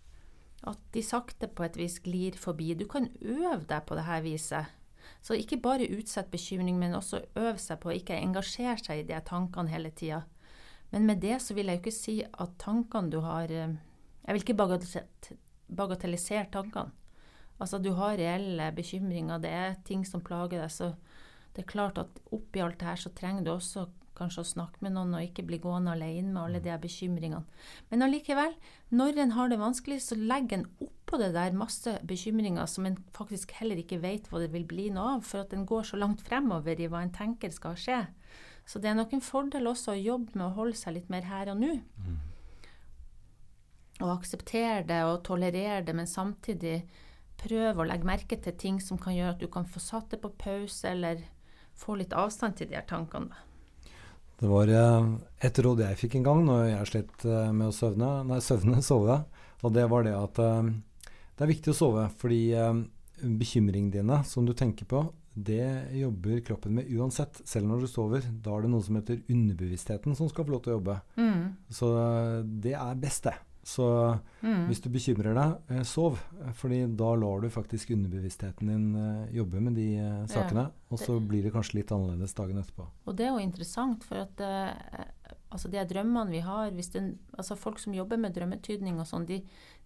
at 0.68 0.82
de 0.94 1.04
sakte 1.04 1.50
på 1.50 1.66
et 1.66 1.78
vis 1.78 1.98
glir 2.04 2.38
forbi. 2.38 2.72
Du 2.78 2.86
kan 2.88 3.10
øve 3.20 3.64
deg 3.68 3.84
på 3.88 3.98
dette 3.98 4.20
viset. 4.24 4.74
Så 5.24 5.34
ikke 5.34 5.60
bare 5.60 5.88
utsett 5.90 6.30
bekymring, 6.30 6.78
men 6.78 6.94
også 6.94 7.22
øve 7.36 7.58
seg 7.60 7.80
på 7.82 7.90
å 7.90 7.96
ikke 7.96 8.18
engasjere 8.20 8.78
seg 8.80 9.02
i 9.02 9.06
de 9.08 9.18
tankene 9.24 9.72
hele 9.72 9.90
tida. 9.90 10.22
Men 10.92 11.08
med 11.08 11.20
det 11.24 11.40
så 11.44 11.56
vil 11.56 11.68
jeg 11.68 11.78
jo 11.78 11.82
ikke 11.82 11.96
si 11.96 12.16
at 12.24 12.56
tankene 12.60 13.12
du 13.12 13.20
har 13.20 13.50
eh, 13.52 13.76
Jeg 14.24 14.34
vil 14.34 14.44
ikke 14.44 14.56
bagatellisere 15.78 16.48
tankene. 16.54 16.94
Altså, 17.58 17.80
du 17.82 17.90
har 17.98 18.18
reelle 18.18 18.70
bekymringer, 18.74 19.40
det 19.42 19.50
er 19.50 19.78
ting 19.86 20.04
som 20.06 20.22
plager 20.22 20.62
deg. 20.62 20.70
Så 20.70 20.92
det 21.54 21.64
er 21.64 21.72
klart 21.72 21.98
at 21.98 22.20
oppi 22.34 22.62
alt 22.62 22.78
det 22.78 22.86
her 22.86 23.00
så 23.02 23.10
trenger 23.14 23.46
du 23.46 23.54
også 23.56 23.88
kanskje 24.18 24.42
å 24.42 24.50
snakke 24.50 24.82
med 24.82 24.94
noen 24.96 25.14
og 25.14 25.24
ikke 25.24 25.44
bli 25.46 25.60
gående 25.62 25.92
alene 25.94 26.32
med 26.32 26.40
alle 26.42 26.60
de 26.62 26.72
her 26.72 26.80
bekymringene. 26.82 27.44
Men 27.90 28.04
allikevel, 28.06 28.54
når 28.90 29.20
en 29.22 29.34
har 29.36 29.50
det 29.50 29.60
vanskelig, 29.60 30.00
så 30.02 30.18
legger 30.18 30.58
en 30.58 30.68
oppå 30.82 31.20
det 31.22 31.30
der 31.36 31.54
masse 31.56 31.94
bekymringer 32.06 32.66
som 32.70 32.88
en 32.88 32.98
faktisk 33.14 33.54
heller 33.60 33.78
ikke 33.78 34.00
vet 34.02 34.26
hva 34.30 34.42
det 34.42 34.50
vil 34.54 34.66
bli 34.68 34.88
noe 34.94 35.16
av, 35.16 35.26
for 35.26 35.44
at 35.44 35.54
en 35.54 35.66
går 35.68 35.86
så 35.90 36.00
langt 36.00 36.24
fremover 36.26 36.82
i 36.82 36.90
hva 36.90 37.04
en 37.04 37.14
tenker 37.14 37.54
skal 37.54 37.78
skje. 37.78 38.00
Så 38.68 38.82
det 38.82 38.90
er 38.90 38.98
nok 38.98 39.14
en 39.16 39.24
fordel 39.24 39.70
også 39.70 39.94
å 39.94 40.00
jobbe 40.00 40.34
med 40.34 40.48
å 40.50 40.56
holde 40.58 40.76
seg 40.76 40.98
litt 40.98 41.12
mer 41.12 41.26
her 41.30 41.54
og 41.54 41.62
nå. 41.62 41.78
Mm 42.02 42.27
og 43.98 44.14
akseptere 44.18 44.84
det 44.86 45.02
og 45.06 45.22
tolerere 45.26 45.82
det, 45.86 45.94
men 45.96 46.08
samtidig 46.08 46.82
prøve 47.38 47.82
å 47.82 47.86
legge 47.86 48.08
merke 48.08 48.38
til 48.42 48.56
ting 48.58 48.80
som 48.82 48.98
kan 49.00 49.14
gjøre 49.14 49.36
at 49.36 49.42
du 49.42 49.48
kan 49.50 49.66
få 49.68 49.82
satt 49.82 50.10
det 50.12 50.22
på 50.22 50.32
pause, 50.40 50.90
eller 50.90 51.22
få 51.78 51.98
litt 51.98 52.14
avstand 52.16 52.58
til 52.58 52.70
de 52.70 52.78
her 52.78 52.86
tankene. 52.88 53.44
Det 54.38 54.46
var 54.46 54.70
eh, 54.70 55.06
et 55.46 55.58
råd 55.64 55.82
jeg 55.82 55.98
fikk 55.98 56.18
en 56.18 56.26
gang 56.26 56.44
når 56.46 56.66
jeg 56.68 56.90
slet 56.92 57.24
eh, 57.26 57.48
med 57.54 57.70
å 57.70 57.74
søvne, 57.74 58.10
nei, 58.28 58.42
søvne, 58.44 58.82
sove. 58.90 59.22
Og 59.66 59.74
det 59.74 59.86
var 59.90 60.06
det 60.06 60.14
at 60.14 60.42
eh, 60.42 60.68
det 61.38 61.46
er 61.46 61.52
viktig 61.54 61.72
å 61.72 61.78
sove, 61.78 62.04
fordi 62.18 62.42
bekymringene 63.18 63.94
dine 63.94 64.20
som 64.26 64.46
du 64.46 64.52
tenker 64.58 64.86
på, 64.90 65.04
det 65.38 65.62
jobber 65.94 66.40
kroppen 66.46 66.74
med 66.74 66.90
uansett, 66.90 67.38
selv 67.46 67.70
når 67.70 67.84
du 67.84 67.90
sover. 67.90 68.26
Da 68.42 68.56
er 68.56 68.66
det 68.66 68.72
noe 68.72 68.82
som 68.82 68.98
heter 68.98 69.20
underbevisstheten 69.30 70.18
som 70.18 70.30
skal 70.30 70.46
få 70.46 70.56
lov 70.56 70.64
til 70.64 70.74
å 70.74 70.78
jobbe. 70.80 70.96
Mm. 71.18 71.44
Så 71.70 71.92
det 72.66 72.74
er 72.74 72.98
best, 72.98 73.28
det. 73.28 73.36
Så 73.68 73.84
mm. 74.40 74.62
hvis 74.70 74.80
du 74.80 74.88
bekymrer 74.88 75.34
deg, 75.36 75.74
eh, 75.74 75.82
sov. 75.84 76.16
fordi 76.56 76.80
da 76.96 77.10
lar 77.20 77.42
du 77.44 77.50
faktisk 77.52 77.90
underbevisstheten 77.92 78.70
din 78.72 78.86
eh, 78.96 79.34
jobbe 79.36 79.60
med 79.60 79.76
de 79.76 79.88
eh, 80.00 80.22
sakene. 80.32 80.70
Ja, 80.70 80.86
og 80.88 81.02
så 81.02 81.18
blir 81.20 81.44
det 81.44 81.52
kanskje 81.52 81.82
litt 81.82 81.92
annerledes 81.92 82.32
dagen 82.38 82.62
etterpå. 82.62 82.86
Og 83.04 83.18
det 83.18 83.26
er 83.26 83.34
jo 83.34 83.44
interessant, 83.44 84.06
for 84.08 84.22
at 84.22 84.40
altså 85.52 85.68
de 85.68 85.84
drømmene 85.90 86.32
vi 86.32 86.40
har 86.44 86.72
hvis 86.72 86.94
den, 86.96 87.12
altså 87.36 87.58
Folk 87.60 87.80
som 87.82 87.92
jobber 87.96 88.16
med 88.20 88.32
drømmetydning 88.36 88.96
og 89.02 89.08
sånn, 89.10 89.28
de, 89.28 89.42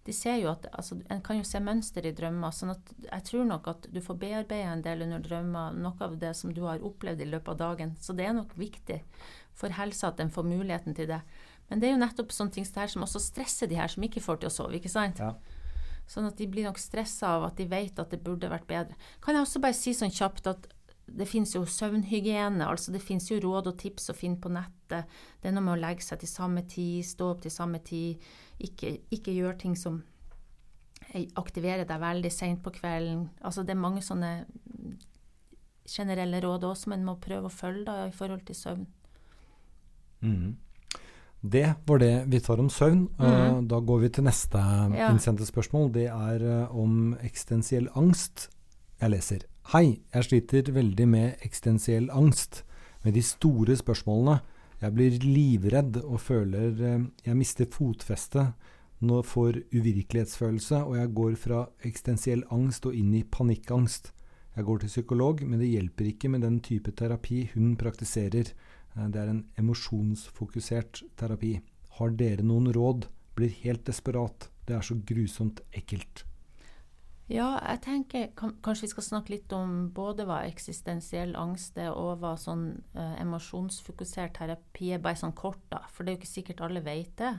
de, 0.07 0.15
ser 0.15 0.39
jo 0.39 0.53
at 0.53 0.69
altså, 0.71 1.01
En 1.11 1.19
kan 1.23 1.41
jo 1.41 1.47
se 1.47 1.59
mønster 1.59 2.07
i 2.07 2.15
drømmer. 2.15 2.55
sånn 2.55 2.71
at 2.77 2.95
jeg 3.03 3.29
tror 3.33 3.47
nok 3.51 3.67
at 3.67 3.91
du 3.91 3.99
får 4.03 4.19
bearbeide 4.23 4.71
en 4.71 4.87
del 4.87 5.03
under 5.09 5.27
drømmer, 5.27 5.75
noe 5.75 6.07
av 6.07 6.15
det 6.23 6.31
som 6.39 6.55
du 6.55 6.63
har 6.69 6.79
opplevd 6.79 7.27
i 7.27 7.31
løpet 7.35 7.51
av 7.57 7.63
dagen. 7.67 7.97
Så 7.99 8.15
det 8.15 8.31
er 8.31 8.37
nok 8.39 8.55
viktig 8.55 9.03
for 9.53 9.75
helsa 9.75 10.13
at 10.13 10.23
en 10.23 10.31
får 10.31 10.47
muligheten 10.47 10.95
til 10.95 11.11
det. 11.11 11.19
Men 11.73 11.81
det 11.81 11.87
er 11.89 11.95
jo 11.95 12.01
nettopp 12.03 12.33
sånne 12.35 12.53
ting 12.53 12.67
som 12.69 13.01
også 13.01 13.17
stresser 13.17 13.65
de 13.65 13.79
her 13.79 13.89
som 13.89 14.03
ikke 14.05 14.21
får 14.21 14.43
til 14.43 14.51
å 14.51 14.53
sove. 14.53 14.77
ikke 14.77 14.91
sant? 14.93 15.17
Ja. 15.17 15.31
Sånn 16.05 16.27
at 16.29 16.37
de 16.37 16.45
blir 16.45 16.67
nok 16.67 16.77
stressa 16.77 17.31
av 17.39 17.47
at 17.47 17.57
de 17.57 17.65
vet 17.65 17.97
at 17.97 18.13
det 18.13 18.19
burde 18.21 18.51
vært 18.51 18.67
bedre. 18.69 18.93
Kan 19.23 19.33
jeg 19.33 19.47
også 19.47 19.61
bare 19.63 19.73
si 19.73 19.95
sånn 19.97 20.13
kjapt 20.13 20.51
at 20.51 20.67
det 21.09 21.25
finnes 21.25 21.55
jo 21.55 21.63
søvnhygiene, 21.65 22.61
altså 22.61 22.93
det 22.93 23.01
finnes 23.01 23.25
jo 23.31 23.39
råd 23.41 23.71
og 23.71 23.79
tips 23.81 24.11
å 24.13 24.15
finne 24.15 24.37
på 24.37 24.51
nettet. 24.53 25.09
Det 25.41 25.49
er 25.49 25.55
noe 25.55 25.65
med 25.65 25.73
å 25.73 25.81
legge 25.81 26.05
seg 26.05 26.21
til 26.21 26.29
samme 26.29 26.61
tid, 26.69 27.01
stå 27.09 27.31
opp 27.33 27.41
til 27.41 27.55
samme 27.55 27.81
tid, 27.83 28.21
ikke, 28.61 28.99
ikke 29.17 29.33
gjøre 29.33 29.57
ting 29.65 29.73
som 29.79 30.03
aktiverer 31.41 31.89
deg 31.89 32.03
veldig 32.05 32.31
seint 32.33 32.61
på 32.63 32.75
kvelden. 32.77 33.25
Altså 33.41 33.65
det 33.65 33.73
er 33.73 33.81
mange 33.81 34.05
sånne 34.05 34.35
generelle 35.89 36.39
råd 36.45 36.69
også, 36.69 36.93
men 36.93 37.09
må 37.09 37.17
prøve 37.21 37.49
å 37.49 37.53
følge 37.53 37.87
da, 37.89 37.97
i 38.07 38.15
forhold 38.15 38.45
til 38.47 38.57
søvn. 38.61 38.85
Mm. 40.23 40.53
Det 41.43 41.73
var 41.85 41.99
det 41.99 42.23
vi 42.31 42.39
tar 42.39 42.59
om 42.59 42.69
søvn. 42.71 43.07
Mm. 43.19 43.67
Da 43.67 43.79
går 43.83 43.99
vi 43.99 44.09
til 44.15 44.23
neste 44.23 44.59
ja. 44.95 45.09
innsendte 45.11 45.43
spørsmål. 45.43 45.89
Det 45.91 46.05
er 46.07 46.45
uh, 46.47 46.75
om 46.79 47.17
eksistensiell 47.19 47.89
angst. 47.99 48.47
Jeg 49.01 49.11
leser. 49.11 49.43
Hei, 49.73 49.99
jeg 50.15 50.27
sliter 50.29 50.71
veldig 50.71 51.07
med 51.11 51.43
eksistensiell 51.43 52.07
angst. 52.15 52.63
Med 53.03 53.17
de 53.19 53.23
store 53.27 53.75
spørsmålene. 53.75 54.39
Jeg 54.79 54.95
blir 54.95 55.19
livredd 55.19 55.99
og 56.05 56.21
føler 56.23 56.79
uh, 56.79 57.03
jeg 57.27 57.35
mister 57.35 57.67
fotfestet. 57.67 58.55
Nå 59.03 59.19
får 59.27 59.65
uvirkelighetsfølelse, 59.75 60.79
og 60.79 60.95
jeg 60.95 61.11
går 61.11 61.33
fra 61.35 61.65
eksistensiell 61.83 62.45
angst 62.55 62.87
og 62.87 62.95
inn 62.95 63.11
i 63.19 63.25
panikkangst. 63.27 64.13
Jeg 64.55 64.63
går 64.63 64.79
til 64.79 64.93
psykolog, 64.93 65.43
men 65.43 65.59
det 65.59 65.73
hjelper 65.73 66.07
ikke 66.07 66.31
med 66.31 66.47
den 66.47 66.61
type 66.63 66.95
terapi 66.95 67.49
hun 67.51 67.75
praktiserer. 67.75 68.53
Eh, 68.95 69.07
det 69.09 69.21
er 69.21 69.31
en 69.31 69.45
emosjonsfokusert 69.59 71.03
terapi. 71.19 71.57
Har 71.97 72.13
dere 72.17 72.45
noen 72.45 72.71
råd? 72.73 73.09
Blir 73.37 73.53
helt 73.63 73.85
desperat. 73.89 74.49
Det 74.67 74.77
er 74.77 74.85
så 74.85 74.95
grusomt 74.95 75.61
ekkelt. 75.75 76.25
Ja, 77.31 77.55
jeg 77.63 77.79
tenker 77.85 78.25
kanskje 78.35 78.83
vi 78.83 78.91
skal 78.91 79.05
snakke 79.05 79.31
litt 79.31 79.53
om 79.55 79.87
både 79.95 80.25
hva 80.27 80.41
eksistensiell 80.45 81.31
angst 81.39 81.77
er, 81.79 81.93
og 81.95 82.19
hva 82.21 82.33
sånn 82.37 82.65
eh, 82.93 83.15
emosjonsfokusert 83.23 84.35
terapi 84.37 84.91
er, 84.93 85.01
bare 85.01 85.21
sånn 85.21 85.35
kort, 85.37 85.61
da. 85.71 85.85
For 85.89 86.03
det 86.03 86.11
er 86.11 86.17
jo 86.17 86.21
ikke 86.21 86.33
sikkert 86.33 86.63
alle 86.67 86.83
vet 86.83 87.15
det. 87.21 87.33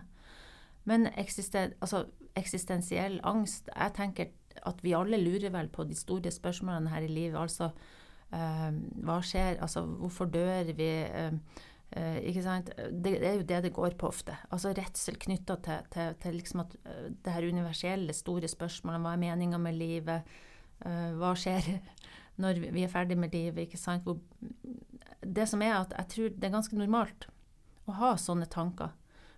Men 0.89 1.07
eksisten, 1.21 1.77
altså, 1.81 2.05
eksistensiell 2.37 3.21
angst 3.25 3.71
Jeg 3.73 3.95
tenker 3.97 4.33
at 4.69 4.83
vi 4.85 4.93
alle 4.97 5.17
lurer 5.21 5.53
vel 5.55 5.71
på 5.73 5.87
de 5.89 5.97
store 5.97 6.33
spørsmålene 6.33 6.93
her 6.93 7.07
i 7.07 7.13
livet. 7.13 7.39
Altså 7.41 7.71
hva 8.35 9.21
skjer? 9.25 9.61
Altså, 9.63 9.85
hvorfor 10.01 10.29
dør 10.33 10.73
vi? 10.77 10.89
Ehm, 11.07 11.41
eh, 11.97 12.19
ikke 12.31 12.43
sant? 12.43 12.71
Det, 12.77 13.13
det, 13.21 13.29
er 13.29 13.37
jo 13.39 13.47
det 13.49 13.63
det 13.67 13.75
går 13.77 13.97
på 13.99 14.09
ofte. 14.09 14.37
Altså 14.51 14.73
redsel 14.75 15.19
knytta 15.21 15.59
til, 15.65 15.87
til, 15.95 16.17
til 16.23 16.39
liksom 16.41 16.65
at 16.65 16.77
eh, 16.85 17.11
det 17.25 17.37
her 17.37 17.49
universelle, 17.49 18.13
store 18.13 18.49
spørsmålet. 18.51 19.05
Hva 19.05 19.15
er 19.15 19.23
meninga 19.23 19.61
med 19.61 19.79
livet? 19.79 20.35
Eh, 20.85 21.13
hva 21.21 21.35
skjer 21.39 21.79
når 22.43 22.65
vi 22.67 22.83
er 22.83 22.93
ferdig 22.93 23.19
med 23.19 23.35
livet? 23.35 23.67
ikke 23.67 23.81
sant? 23.81 24.03
Hvor, 24.05 24.19
det 25.25 25.49
som 25.49 25.63
er 25.63 25.79
at 25.79 25.95
jeg 25.99 26.13
tror 26.15 26.35
det 26.35 26.49
er 26.49 26.57
ganske 26.59 26.77
normalt 26.77 27.29
å 27.87 27.97
ha 28.01 28.15
sånne 28.17 28.49
tanker. 28.51 28.95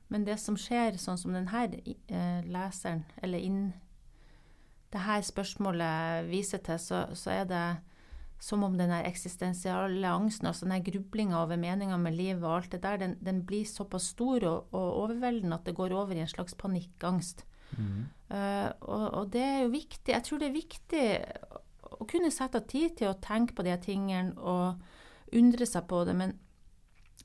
Men 0.09 0.25
det 0.25 0.39
som 0.39 0.55
skjer, 0.59 0.95
sånn 1.03 1.19
som 1.19 1.35
denne 1.35 1.67
leseren, 2.47 3.03
eller 3.23 3.43
inn, 3.43 3.73
det 4.95 5.03
her 5.03 5.25
spørsmålet 5.27 6.29
viser 6.31 6.63
til, 6.63 6.79
så, 6.79 7.01
så 7.19 7.33
er 7.35 7.49
det 7.51 7.65
som 8.39 8.65
om 8.67 8.77
den 8.77 8.93
eksistensielle 8.93 10.09
angsten, 10.09 10.49
altså 10.51 10.69
den 10.69 10.85
grublinga 10.85 11.41
over 11.43 11.57
meninga 11.57 11.97
med 12.01 12.17
livet 12.17 12.45
og 12.45 12.57
alt 12.59 12.73
det 12.75 12.83
der, 12.85 13.01
den, 13.01 13.17
den 13.25 13.43
blir 13.49 13.65
såpass 13.65 14.11
stor 14.13 14.45
og, 14.45 14.75
og, 14.77 14.89
overveldende 15.05 15.57
at 15.57 15.67
det 15.67 15.77
går 15.77 15.95
over 15.97 16.13
i 16.17 16.23
en 16.25 16.31
slags 16.31 16.55
panikkangst. 16.55 17.47
Mm. 17.77 18.07
Uh, 18.31 18.71
og, 18.81 19.07
og, 19.11 19.33
det 19.33 19.43
er 19.43 19.61
jo 19.65 19.73
viktig. 19.73 20.13
Jeg 20.13 20.25
tror 20.27 20.43
det 20.43 20.49
er 20.49 20.59
viktig 20.59 21.05
å 21.97 22.07
kunne 22.09 22.33
sette 22.35 22.61
av 22.61 22.67
tid 22.69 22.99
til 22.99 23.11
å 23.11 23.21
tenke 23.23 23.57
på 23.57 23.65
de 23.67 23.77
tingene 23.83 24.37
og 24.37 24.83
undre 25.37 25.67
seg 25.67 25.87
på 25.89 26.03
det, 26.07 26.15
men, 26.19 26.35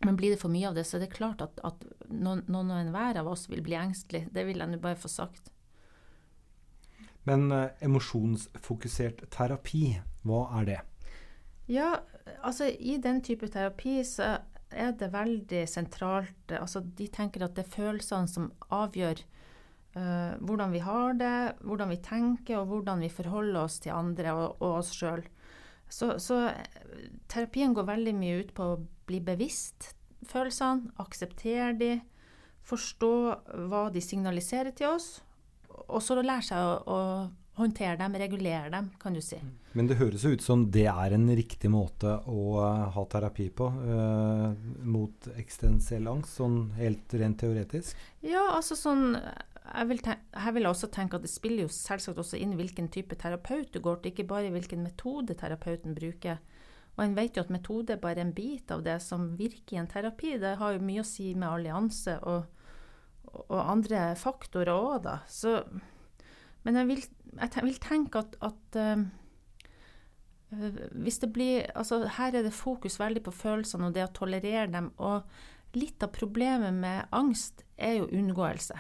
men 0.05 0.17
blir 0.17 0.33
det 0.33 0.41
for 0.41 0.53
mye 0.53 0.69
av 0.69 0.77
det, 0.77 0.85
så 0.87 0.97
er 0.97 1.05
det 1.05 1.15
klart 1.15 1.43
at, 1.43 1.59
at 1.67 1.83
noen, 2.07 2.45
noen 2.47 2.71
og 2.71 2.79
enhver 2.85 3.19
av 3.19 3.29
oss 3.29 3.49
vil 3.51 3.63
bli 3.65 3.75
engstelig. 3.77 4.29
Det 4.31 4.45
vil 4.47 4.63
jeg 4.63 4.71
nå 4.71 4.79
bare 4.81 4.99
få 4.99 5.11
sagt. 5.11 5.51
Men 7.27 7.51
uh, 7.51 7.67
emosjonsfokusert 7.83 9.27
terapi, 9.33 9.99
hva 10.25 10.45
er 10.61 10.71
det? 10.71 10.79
Ja, 11.71 11.91
altså 12.43 12.67
i 12.67 12.97
den 13.01 13.21
type 13.23 13.47
terapi 13.51 14.01
så 14.07 14.37
er 14.71 14.95
det 14.95 15.11
veldig 15.11 15.65
sentralt 15.67 16.53
Altså 16.55 16.81
de 16.83 17.07
tenker 17.11 17.45
at 17.45 17.55
det 17.55 17.65
er 17.65 17.75
følelsene 17.75 18.27
som 18.31 18.49
avgjør 18.71 19.21
uh, 19.95 20.35
hvordan 20.39 20.73
vi 20.75 20.81
har 20.83 21.15
det, 21.19 21.35
hvordan 21.63 21.91
vi 21.91 21.99
tenker 22.03 22.59
og 22.59 22.71
hvordan 22.71 23.03
vi 23.03 23.11
forholder 23.11 23.61
oss 23.63 23.79
til 23.83 23.95
andre 23.95 24.35
og, 24.35 24.59
og 24.59 24.81
oss 24.81 24.93
sjøl. 24.95 25.23
Så, 25.91 26.15
så, 26.23 26.45
terapien 27.27 27.73
går 27.75 27.89
veldig 27.89 28.13
mye 28.15 28.43
ut 28.43 28.53
på 28.55 28.63
å 28.63 28.79
bli 29.07 29.19
bevisst 29.23 29.91
følelsene, 30.27 30.91
akseptere 31.03 31.73
de, 31.75 31.91
forstå 32.63 33.15
hva 33.67 33.87
de 33.91 34.03
signaliserer 34.03 34.71
til 34.77 34.93
oss, 34.93 35.17
og 35.87 35.99
så 36.03 36.19
lære 36.21 36.45
seg 36.45 36.61
å, 36.61 36.75
å 36.85 36.99
håndtere 37.60 37.98
dem, 38.00 38.15
regulere 38.15 38.70
dem, 38.72 38.89
kan 39.00 39.13
du 39.13 39.22
si. 39.24 39.38
Men 39.75 39.88
det 39.88 40.00
høres 40.00 40.24
jo 40.24 40.31
ut 40.36 40.43
som 40.43 40.65
det 40.72 40.88
er 40.91 41.15
en 41.15 41.27
riktig 41.36 41.72
måte 41.72 42.17
å 42.27 42.43
uh, 42.60 42.88
ha 42.96 43.03
terapi 43.12 43.50
på 43.55 43.67
uh, 43.67 44.51
mot 44.88 45.27
eksistensiell 45.36 46.08
angst, 46.12 46.38
sånn 46.39 46.72
helt 46.79 47.13
rent 47.20 47.39
teoretisk? 47.43 48.00
Ja, 48.24 48.48
altså 48.55 48.77
sånn 48.79 49.15
jeg 49.72 49.88
vil, 49.88 50.01
jeg 50.03 50.53
vil, 50.55 50.67
også 50.67 50.89
tenke 50.91 51.17
at 51.17 51.25
det 51.25 51.31
spiller 51.31 51.67
jo 51.67 51.72
selvsagt 51.72 52.20
også 52.20 52.39
inn 52.39 52.58
hvilken 52.60 52.89
type 52.91 53.15
terapeut 53.20 53.72
du 53.72 53.79
går 53.84 54.01
til, 54.01 54.12
ikke 54.12 54.27
bare 54.31 54.51
hvilken 54.51 54.84
metode 54.84 55.38
terapeuten 55.39 55.96
bruker. 55.96 56.41
Og 56.98 57.05
en 57.05 57.15
vet 57.15 57.38
jo 57.38 57.46
at 57.46 57.53
metode 57.53 57.96
er 57.96 58.01
bare 58.01 58.24
en 58.24 58.34
bit 58.36 58.72
av 58.74 58.84
det 58.84 58.98
som 59.03 59.29
virker 59.39 59.77
i 59.77 59.79
en 59.79 59.88
terapi. 59.91 60.36
Det 60.41 60.58
har 60.60 60.75
jo 60.75 60.84
mye 60.84 61.05
å 61.05 61.08
si 61.08 61.29
med 61.38 61.48
allianse 61.48 62.17
og, 62.27 62.50
og 63.48 63.62
andre 63.62 64.10
faktorer 64.20 64.74
òg, 64.74 64.98
da. 65.05 65.15
Så 65.31 65.62
men 66.65 66.77
jeg 66.77 66.89
vil, 66.89 67.01
jeg 67.39 67.65
vil 67.65 67.81
tenke 67.81 68.21
at, 68.21 68.37
at 68.45 68.79
uh, 68.79 69.03
hvis 70.91 71.21
det 71.23 71.31
blir 71.31 71.69
Altså, 71.79 72.03
her 72.17 72.35
er 72.35 72.43
det 72.43 72.53
fokus 72.53 72.99
veldig 72.99 73.23
på 73.23 73.33
følelsene 73.33 73.87
og 73.87 73.95
det 73.95 74.03
å 74.03 74.13
tolerere 74.13 74.67
dem. 74.73 74.91
Og 74.99 75.23
litt 75.79 76.03
av 76.03 76.11
problemet 76.11 76.75
med 76.75 77.07
angst 77.15 77.63
er 77.77 78.01
jo 78.01 78.09
unngåelse. 78.11 78.77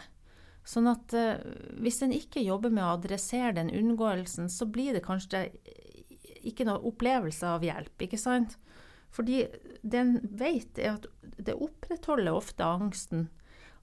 Sånn 0.67 0.89
at 0.91 1.15
uh, 1.17 1.39
hvis 1.81 2.01
en 2.05 2.13
ikke 2.15 2.43
jobber 2.43 2.73
med 2.73 2.85
å 2.85 2.95
adressere 2.97 3.55
den 3.57 3.71
unngåelsen, 3.73 4.51
så 4.51 4.67
blir 4.69 4.97
det 4.97 5.05
kanskje 5.07 5.47
ikke 6.45 6.65
noe 6.65 6.81
opplevelse 6.89 7.47
av 7.47 7.63
hjelp, 7.65 7.95
ikke 8.05 8.19
sant? 8.19 8.57
Fordi 9.11 9.43
det 9.81 9.99
en 9.99 10.15
vet, 10.23 10.77
er 10.79 10.95
at 10.95 11.07
det 11.41 11.57
opprettholder 11.57 12.33
ofte 12.33 12.65
angsten 12.65 13.27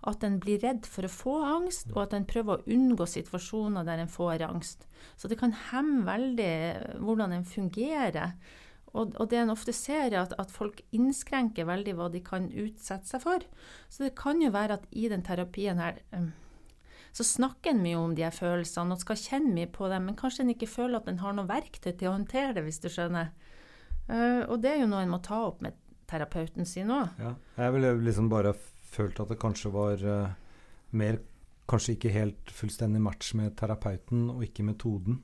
at 0.07 0.23
en 0.23 0.39
blir 0.39 0.61
redd 0.63 0.87
for 0.87 1.07
å 1.07 1.11
få 1.11 1.35
angst, 1.43 1.91
og 1.95 2.05
at 2.05 2.15
en 2.15 2.27
prøver 2.29 2.59
å 2.61 2.71
unngå 2.71 3.07
situasjoner 3.11 3.87
der 3.87 4.03
en 4.03 4.13
får 4.13 4.45
angst. 4.47 4.87
Så 5.19 5.31
det 5.31 5.41
kan 5.41 5.55
hemme 5.73 6.07
veldig 6.07 6.53
hvordan 7.03 7.35
en 7.35 7.47
fungerer. 7.49 8.37
Og, 8.95 9.17
og 9.19 9.29
det 9.31 9.41
en 9.43 9.53
ofte 9.53 9.75
ser, 9.77 10.13
er 10.13 10.23
at, 10.23 10.37
at, 10.41 10.53
folk 10.55 10.81
innskrenker 10.97 11.67
veldig 11.69 11.97
hva 11.99 12.09
de 12.13 12.23
kan 12.25 12.47
utsette 12.49 13.11
seg 13.11 13.25
for. 13.25 13.43
Så 13.91 14.07
det 14.07 14.15
kan 14.19 14.41
jo 14.43 14.53
være 14.55 14.79
at 14.79 14.87
i 14.95 15.09
den 15.11 15.25
terapien 15.27 15.83
her 15.83 15.99
um, 16.15 16.31
så 17.13 17.27
snakker 17.27 17.75
en 17.75 17.83
mye 17.83 17.99
om 17.99 18.15
de 18.15 18.25
her 18.25 18.35
følelsene 18.35 18.95
og 18.95 19.03
skal 19.03 19.19
kjenne 19.19 19.53
mye 19.57 19.69
på 19.75 19.91
dem, 19.91 20.09
men 20.09 20.17
kanskje 20.19 20.45
en 20.45 20.55
ikke 20.55 20.71
føler 20.71 21.01
at 21.01 21.11
en 21.11 21.21
har 21.25 21.35
noe 21.35 21.51
verktøy 21.51 21.91
til 21.91 22.11
å 22.11 22.15
håndtere 22.15 22.55
det, 22.57 22.65
hvis 22.65 22.81
du 22.85 22.89
skjønner. 22.93 23.35
Uh, 24.09 24.47
og 24.47 24.61
det 24.63 24.77
er 24.77 24.83
jo 24.85 24.91
noe 24.95 25.03
en 25.05 25.13
må 25.13 25.21
ta 25.27 25.43
opp 25.51 25.61
med 25.65 25.77
terapeuten 26.09 26.65
sin 26.69 26.95
òg. 26.95 27.11
Ja, 27.21 27.35
jeg 27.59 27.75
vil 27.75 27.89
liksom 28.07 28.31
bare 28.33 28.55
følt 28.93 29.21
at 29.21 29.33
det 29.33 29.41
kanskje 29.41 29.75
var 29.75 30.05
uh, 30.05 30.31
mer 30.91 31.21
Kanskje 31.69 31.99
ikke 31.99 32.11
helt 32.15 32.51
fullstendig 32.57 33.01
match 33.05 33.35
med 33.37 33.53
terapeuten 33.61 34.31
og 34.33 34.41
ikke 34.41 34.65
metoden? 34.65 35.19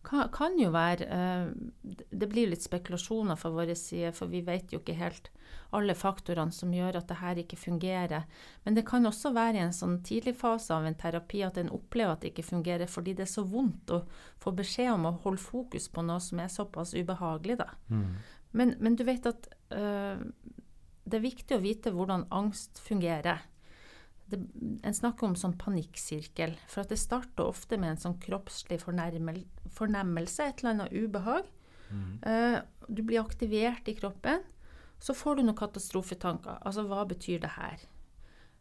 Kan, 0.00 0.30
kan 0.32 0.54
jo 0.56 0.70
være. 0.72 1.04
Uh, 1.12 1.98
det 2.08 2.28
blir 2.32 2.48
litt 2.48 2.64
spekulasjoner 2.64 3.36
fra 3.36 3.50
vår 3.52 3.74
side, 3.76 4.14
for 4.16 4.32
vi 4.32 4.40
vet 4.46 4.72
jo 4.72 4.80
ikke 4.80 4.96
helt 4.96 5.28
alle 5.74 5.94
faktorene 5.98 6.54
som 6.54 6.72
gjør 6.74 6.98
at 7.00 7.08
det 7.10 7.18
her 7.20 7.40
ikke 7.42 7.58
fungerer. 7.58 8.26
Men 8.64 8.76
det 8.76 8.86
kan 8.88 9.06
også 9.06 9.32
være 9.34 9.58
i 9.58 9.64
en 9.64 9.76
sånn 9.76 9.98
tidlig 10.06 10.36
fase 10.38 10.74
av 10.74 10.86
en 10.86 10.96
terapi 10.98 11.42
at 11.46 11.58
en 11.60 11.72
opplever 11.74 12.14
at 12.14 12.24
det 12.24 12.32
ikke 12.32 12.46
fungerer 12.52 12.90
fordi 12.90 13.16
det 13.18 13.26
er 13.26 13.32
så 13.34 13.46
vondt 13.48 13.94
å 13.94 14.02
få 14.42 14.54
beskjed 14.56 14.92
om 14.94 15.08
å 15.10 15.16
holde 15.24 15.42
fokus 15.42 15.88
på 15.90 16.04
noe 16.06 16.22
som 16.22 16.42
er 16.42 16.52
såpass 16.52 16.94
ubehagelig, 16.94 17.58
da. 17.60 17.70
Mm. 17.90 18.10
Men, 18.54 18.76
men, 18.78 18.96
du 18.96 19.02
vet 19.06 19.26
at 19.26 19.48
uh, 19.74 20.20
det 21.04 21.18
er 21.18 21.26
viktig 21.26 21.56
å 21.56 21.62
vite 21.64 21.92
hvordan 21.92 22.26
angst 22.34 22.80
fungerer. 22.82 23.44
Det, 24.24 24.38
en 24.82 24.96
snakker 24.96 25.28
om 25.28 25.36
sånn 25.36 25.56
panikksirkel, 25.60 26.54
for 26.70 26.84
at 26.84 26.92
det 26.94 27.00
starter 27.00 27.44
ofte 27.44 27.76
med 27.80 27.94
en 27.94 28.02
sånn 28.06 28.20
kroppslig 28.22 28.80
fornemmelse, 28.80 30.46
et 30.46 30.62
eller 30.62 30.72
annet 30.72 30.94
ubehag. 30.96 31.50
Mm. 31.90 32.14
Uh, 32.24 32.58
du 32.88 33.02
blir 33.04 33.20
aktivert 33.20 33.88
i 33.88 33.96
kroppen. 33.98 34.46
Så 35.04 35.12
får 35.16 35.36
du 35.36 35.44
noen 35.44 35.58
katastrofetanker. 35.58 36.62
Altså, 36.64 36.86
hva 36.88 37.02
betyr 37.08 37.42
det 37.42 37.52
her? 37.58 37.84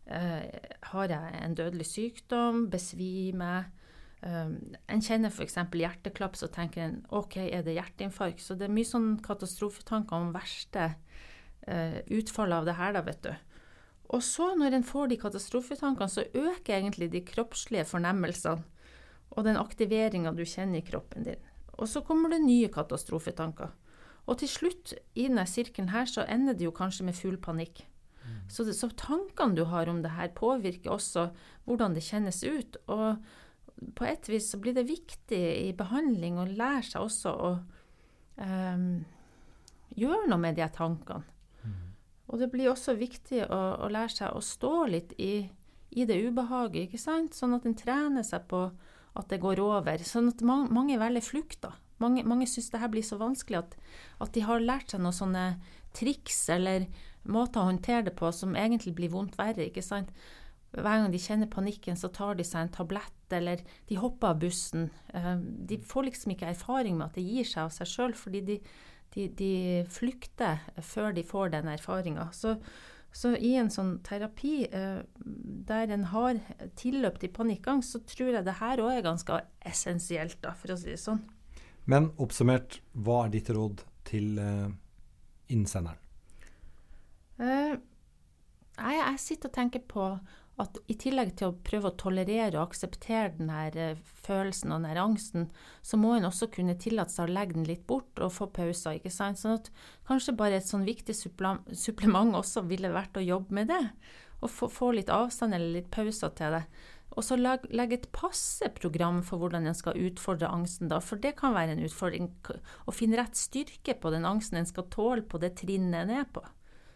Uh, 0.04 0.44
har 0.92 1.14
jeg 1.16 1.40
en 1.40 1.56
dødelig 1.56 1.88
sykdom? 1.94 2.66
Besvimer? 2.74 3.72
Um, 4.24 4.58
en 4.92 5.04
kjenner 5.04 5.32
f.eks. 5.32 5.56
hjerteklapp, 5.56 6.36
så 6.40 6.52
tenker 6.52 6.84
en 6.84 7.00
OK, 7.16 7.38
er 7.40 7.64
det 7.64 7.78
hjerteinfarkt? 7.78 8.44
Så 8.44 8.60
det 8.60 8.68
er 8.68 8.76
mye 8.76 8.88
sånn 8.88 9.16
katastrofetanker 9.24 10.20
om 10.20 10.36
verste 10.36 10.92
uh, 10.92 11.24
utfallet 11.64 12.58
av 12.58 12.66
det 12.68 12.76
her, 12.76 12.96
da, 12.96 13.02
vet 13.06 13.22
du. 13.24 13.34
Og 14.14 14.22
så, 14.26 14.52
når 14.60 14.78
en 14.78 14.86
får 14.86 15.10
de 15.10 15.18
katastrofetankene, 15.22 16.12
så 16.12 16.26
øker 16.28 16.76
egentlig 16.76 17.10
de 17.14 17.24
kroppslige 17.26 17.86
fornemmelsene 17.90 18.62
og 19.34 19.48
den 19.48 19.58
aktiveringa 19.58 20.34
du 20.38 20.44
kjenner 20.46 20.82
i 20.82 20.86
kroppen 20.86 21.26
din. 21.26 21.48
Og 21.82 21.90
så 21.90 22.04
kommer 22.06 22.30
det 22.30 22.44
nye 22.44 22.70
katastrofetanker. 22.70 23.72
Og 24.30 24.38
til 24.40 24.52
slutt, 24.52 24.94
i 25.18 25.26
denne 25.26 25.46
sirkelen 25.50 25.90
her, 25.92 26.06
så 26.08 26.28
ender 26.30 26.56
det 26.56 26.68
jo 26.68 26.76
kanskje 26.76 27.08
med 27.08 27.18
full 27.18 27.40
panikk. 27.42 27.82
Mm. 28.24 28.38
Så, 28.48 28.64
det, 28.68 28.78
så, 28.78 28.92
tankene 28.96 29.58
du 29.58 29.66
har 29.68 29.90
om 29.92 30.04
det 30.04 30.14
her, 30.14 30.30
påvirker 30.38 30.94
også 30.94 31.32
hvordan 31.66 31.98
det 31.98 32.06
kjennes 32.06 32.44
ut. 32.46 32.78
Og 32.94 33.90
på 33.98 34.08
et 34.08 34.30
vis 34.30 34.52
så 34.54 34.62
blir 34.62 34.78
det 34.78 34.86
viktig 34.88 35.42
i 35.66 35.74
behandling 35.76 36.38
å 36.40 36.48
lære 36.48 36.86
seg 36.94 37.04
også 37.04 37.34
å 37.34 37.52
um, 38.38 38.88
gjøre 39.98 40.30
noe 40.30 40.40
med 40.46 40.62
de 40.62 40.70
tankene. 40.78 41.33
Og 42.34 42.42
det 42.42 42.50
blir 42.50 42.72
også 42.72 42.96
viktig 42.98 43.44
å, 43.46 43.62
å 43.86 43.92
lære 43.94 44.10
seg 44.10 44.34
å 44.34 44.42
stå 44.42 44.74
litt 44.90 45.14
i, 45.22 45.46
i, 45.94 46.06
det 46.10 46.18
ubehaget, 46.26 46.88
ikke 46.88 47.02
sant? 47.02 47.38
Sånn 47.38 47.54
at 47.54 47.68
en 47.70 47.78
trener 47.78 48.26
seg 48.26 48.48
på 48.50 48.66
at 49.14 49.30
det 49.30 49.38
går 49.44 49.62
over. 49.62 50.02
Sånn 50.02 50.32
at 50.32 50.42
mange, 50.42 50.74
mange 50.74 50.98
velger 50.98 51.26
flukt, 51.28 51.60
da. 51.62 51.76
Mange, 52.02 52.24
mange 52.26 52.48
syns 52.50 52.72
det 52.74 52.82
her 52.82 52.90
blir 52.92 53.06
så 53.06 53.20
vanskelig 53.22 53.60
at, 53.62 53.76
at, 54.18 54.32
de 54.34 54.42
har 54.44 54.64
lært 54.64 54.92
seg 54.92 55.04
noen 55.04 55.16
sånne 55.16 55.44
triks 55.94 56.48
eller 56.52 56.88
måter 57.30 57.62
å 57.62 57.68
håndtere 57.70 58.08
det 58.10 58.16
på 58.18 58.32
som 58.34 58.58
egentlig 58.58 58.96
blir 58.98 59.14
vondt 59.14 59.38
verre, 59.38 59.70
ikke 59.70 59.86
sant. 59.86 60.10
Hver 60.74 61.04
gang 61.04 61.14
de 61.14 61.22
kjenner 61.22 61.52
panikken, 61.54 62.00
så 62.00 62.10
tar 62.10 62.34
de 62.40 62.48
seg 62.48 62.66
en 62.66 62.74
tablett, 62.74 63.28
eller 63.30 63.62
de 63.92 64.00
hopper 64.02 64.34
av 64.34 64.42
bussen. 64.42 64.90
Eh, 65.14 65.36
de 65.70 65.78
får 65.86 66.10
liksom 66.10 66.34
ikke 66.34 66.50
erfaring 66.50 66.98
med 66.98 67.12
at 67.12 67.22
det 67.22 67.28
gir 67.28 67.46
seg 67.46 67.68
av 67.68 67.76
seg 67.78 67.92
sjøl, 67.94 68.18
fordi 68.18 68.42
de, 68.50 68.58
de, 69.14 69.28
de 69.38 69.54
flykter 69.92 70.64
før 70.82 71.14
de 71.16 71.24
får 71.28 71.54
den 71.54 71.70
erfaringa. 71.74 72.28
Så, 72.36 72.56
så, 73.14 73.34
i 73.38 73.54
en 73.60 73.72
sånn 73.74 73.96
terapi 74.06 74.56
eh, 74.66 75.04
der 75.70 75.94
en 75.94 76.08
har 76.14 76.42
tilløp 76.80 77.20
til 77.22 77.34
panikkangst, 77.36 77.96
så 77.96 78.04
tror 78.10 78.34
jeg 78.34 78.48
det 78.48 78.60
her 78.60 78.84
òg 78.84 78.98
er 78.98 79.08
ganske 79.08 79.40
essensielt, 79.74 80.40
da, 80.44 80.56
for 80.58 80.74
å 80.74 80.80
si 80.80 80.94
det 80.94 81.02
sånn. 81.02 81.24
Men 81.90 82.14
oppsummert, 82.22 82.80
hva 82.96 83.26
er 83.26 83.34
ditt 83.34 83.52
råd 83.54 83.84
til 84.08 84.38
eh, 84.40 84.70
innsenderen? 85.54 86.00
Eh, 87.44 87.76
jeg, 88.74 88.98
jeg 88.98 89.20
sitter 89.22 89.52
og 89.52 89.58
tenker 89.58 89.84
på 89.90 90.08
at 90.62 90.78
i 90.86 90.94
tillegg 91.00 91.32
til 91.40 91.50
å 91.50 91.56
prøve 91.66 91.90
å 91.90 91.98
tolerere 91.98 92.60
og 92.60 92.68
akseptere 92.68 93.32
denne 93.40 93.62
eh, 93.74 94.02
følelsen 94.26 94.76
og 94.76 94.84
denne 94.84 95.02
angsten, 95.02 95.48
så 95.82 95.98
må 95.98 96.14
en 96.14 96.30
også 96.30 96.52
kunne 96.54 96.78
tillate 96.80 97.16
seg 97.16 97.26
å 97.26 97.34
legge 97.34 97.58
den 97.58 97.66
litt 97.70 97.88
bort 97.90 98.22
og 98.22 98.36
få 98.36 98.50
pauser. 98.54 99.00
ikke 99.00 99.14
sant? 99.14 99.42
Sånn 99.42 99.58
at 99.58 99.72
kanskje 100.10 100.38
bare 100.38 100.60
et 100.62 100.70
sånn 100.70 100.86
viktig 100.86 101.16
supplement 101.18 102.38
også 102.38 102.68
ville 102.70 102.94
vært 102.94 103.18
å 103.18 103.26
jobbe 103.26 103.58
med 103.62 103.74
det. 103.74 103.82
Og 104.44 104.52
få, 104.52 104.70
få 104.70 104.92
litt 104.94 105.10
avstand 105.14 105.56
eller 105.56 105.80
litt 105.80 105.90
pauser 105.94 106.36
til 106.38 106.60
det. 106.60 106.66
Og 107.14 107.26
så 107.26 107.38
legge 107.38 107.70
leg 107.78 107.94
et 107.94 108.08
passe 108.14 108.70
program 108.78 109.22
for 109.26 109.42
hvordan 109.42 109.70
en 109.70 109.78
skal 109.78 109.98
utfordre 110.02 110.50
angsten, 110.50 110.90
da. 110.90 111.00
For 111.02 111.22
det 111.22 111.36
kan 111.40 111.54
være 111.58 111.76
en 111.76 111.86
utfordring 111.86 112.30
å 112.86 112.94
finne 112.94 113.20
rett 113.22 113.38
styrke 113.38 113.98
på 113.98 114.14
den 114.14 114.26
angsten 114.26 114.62
en 114.62 114.70
skal 114.70 114.90
tåle 114.94 115.26
på 115.26 115.42
det 115.42 115.56
trinnet 115.62 116.06
en 116.06 116.18
er 116.22 116.30
på. 116.30 116.46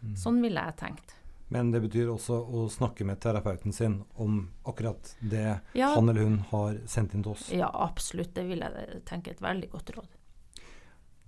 Mm. 0.02 0.14
Sånn 0.18 0.42
ville 0.42 0.62
jeg 0.62 0.78
tenkt. 0.82 1.17
Men 1.48 1.70
det 1.72 1.80
betyr 1.80 2.10
også 2.12 2.36
å 2.36 2.66
snakke 2.72 3.06
med 3.08 3.20
terapeuten 3.24 3.72
sin 3.72 4.02
om 4.20 4.42
akkurat 4.68 5.14
det 5.20 5.60
ja. 5.72 5.94
han 5.94 6.08
eller 6.08 6.26
hun 6.26 6.38
har 6.50 6.76
sendt 6.86 7.16
inn 7.16 7.24
til 7.24 7.32
oss. 7.32 7.48
Ja, 7.54 7.70
absolutt. 7.72 8.34
Det 8.36 8.44
vil 8.50 8.64
jeg 8.64 9.02
tenke 9.08 9.32
et 9.32 9.40
veldig 9.44 9.70
godt 9.72 9.94
råd. 9.96 10.14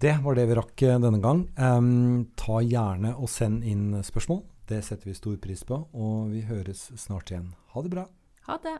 Det 0.00 0.14
var 0.24 0.36
det 0.36 0.46
vi 0.48 0.56
rakk 0.56 0.82
eh, 0.88 1.00
denne 1.00 1.20
gang. 1.20 1.42
Um, 1.60 2.30
ta 2.36 2.60
gjerne 2.64 3.14
og 3.20 3.28
send 3.28 3.64
inn 3.68 3.98
spørsmål. 4.04 4.42
Det 4.70 4.78
setter 4.86 5.10
vi 5.10 5.16
stor 5.16 5.36
pris 5.42 5.64
på. 5.68 5.76
Og 5.92 6.30
vi 6.32 6.44
høres 6.48 6.86
snart 7.00 7.32
igjen. 7.32 7.50
Ha 7.74 7.84
det 7.84 7.92
bra. 7.92 8.06
Ha 8.46 8.56
det. 8.64 8.78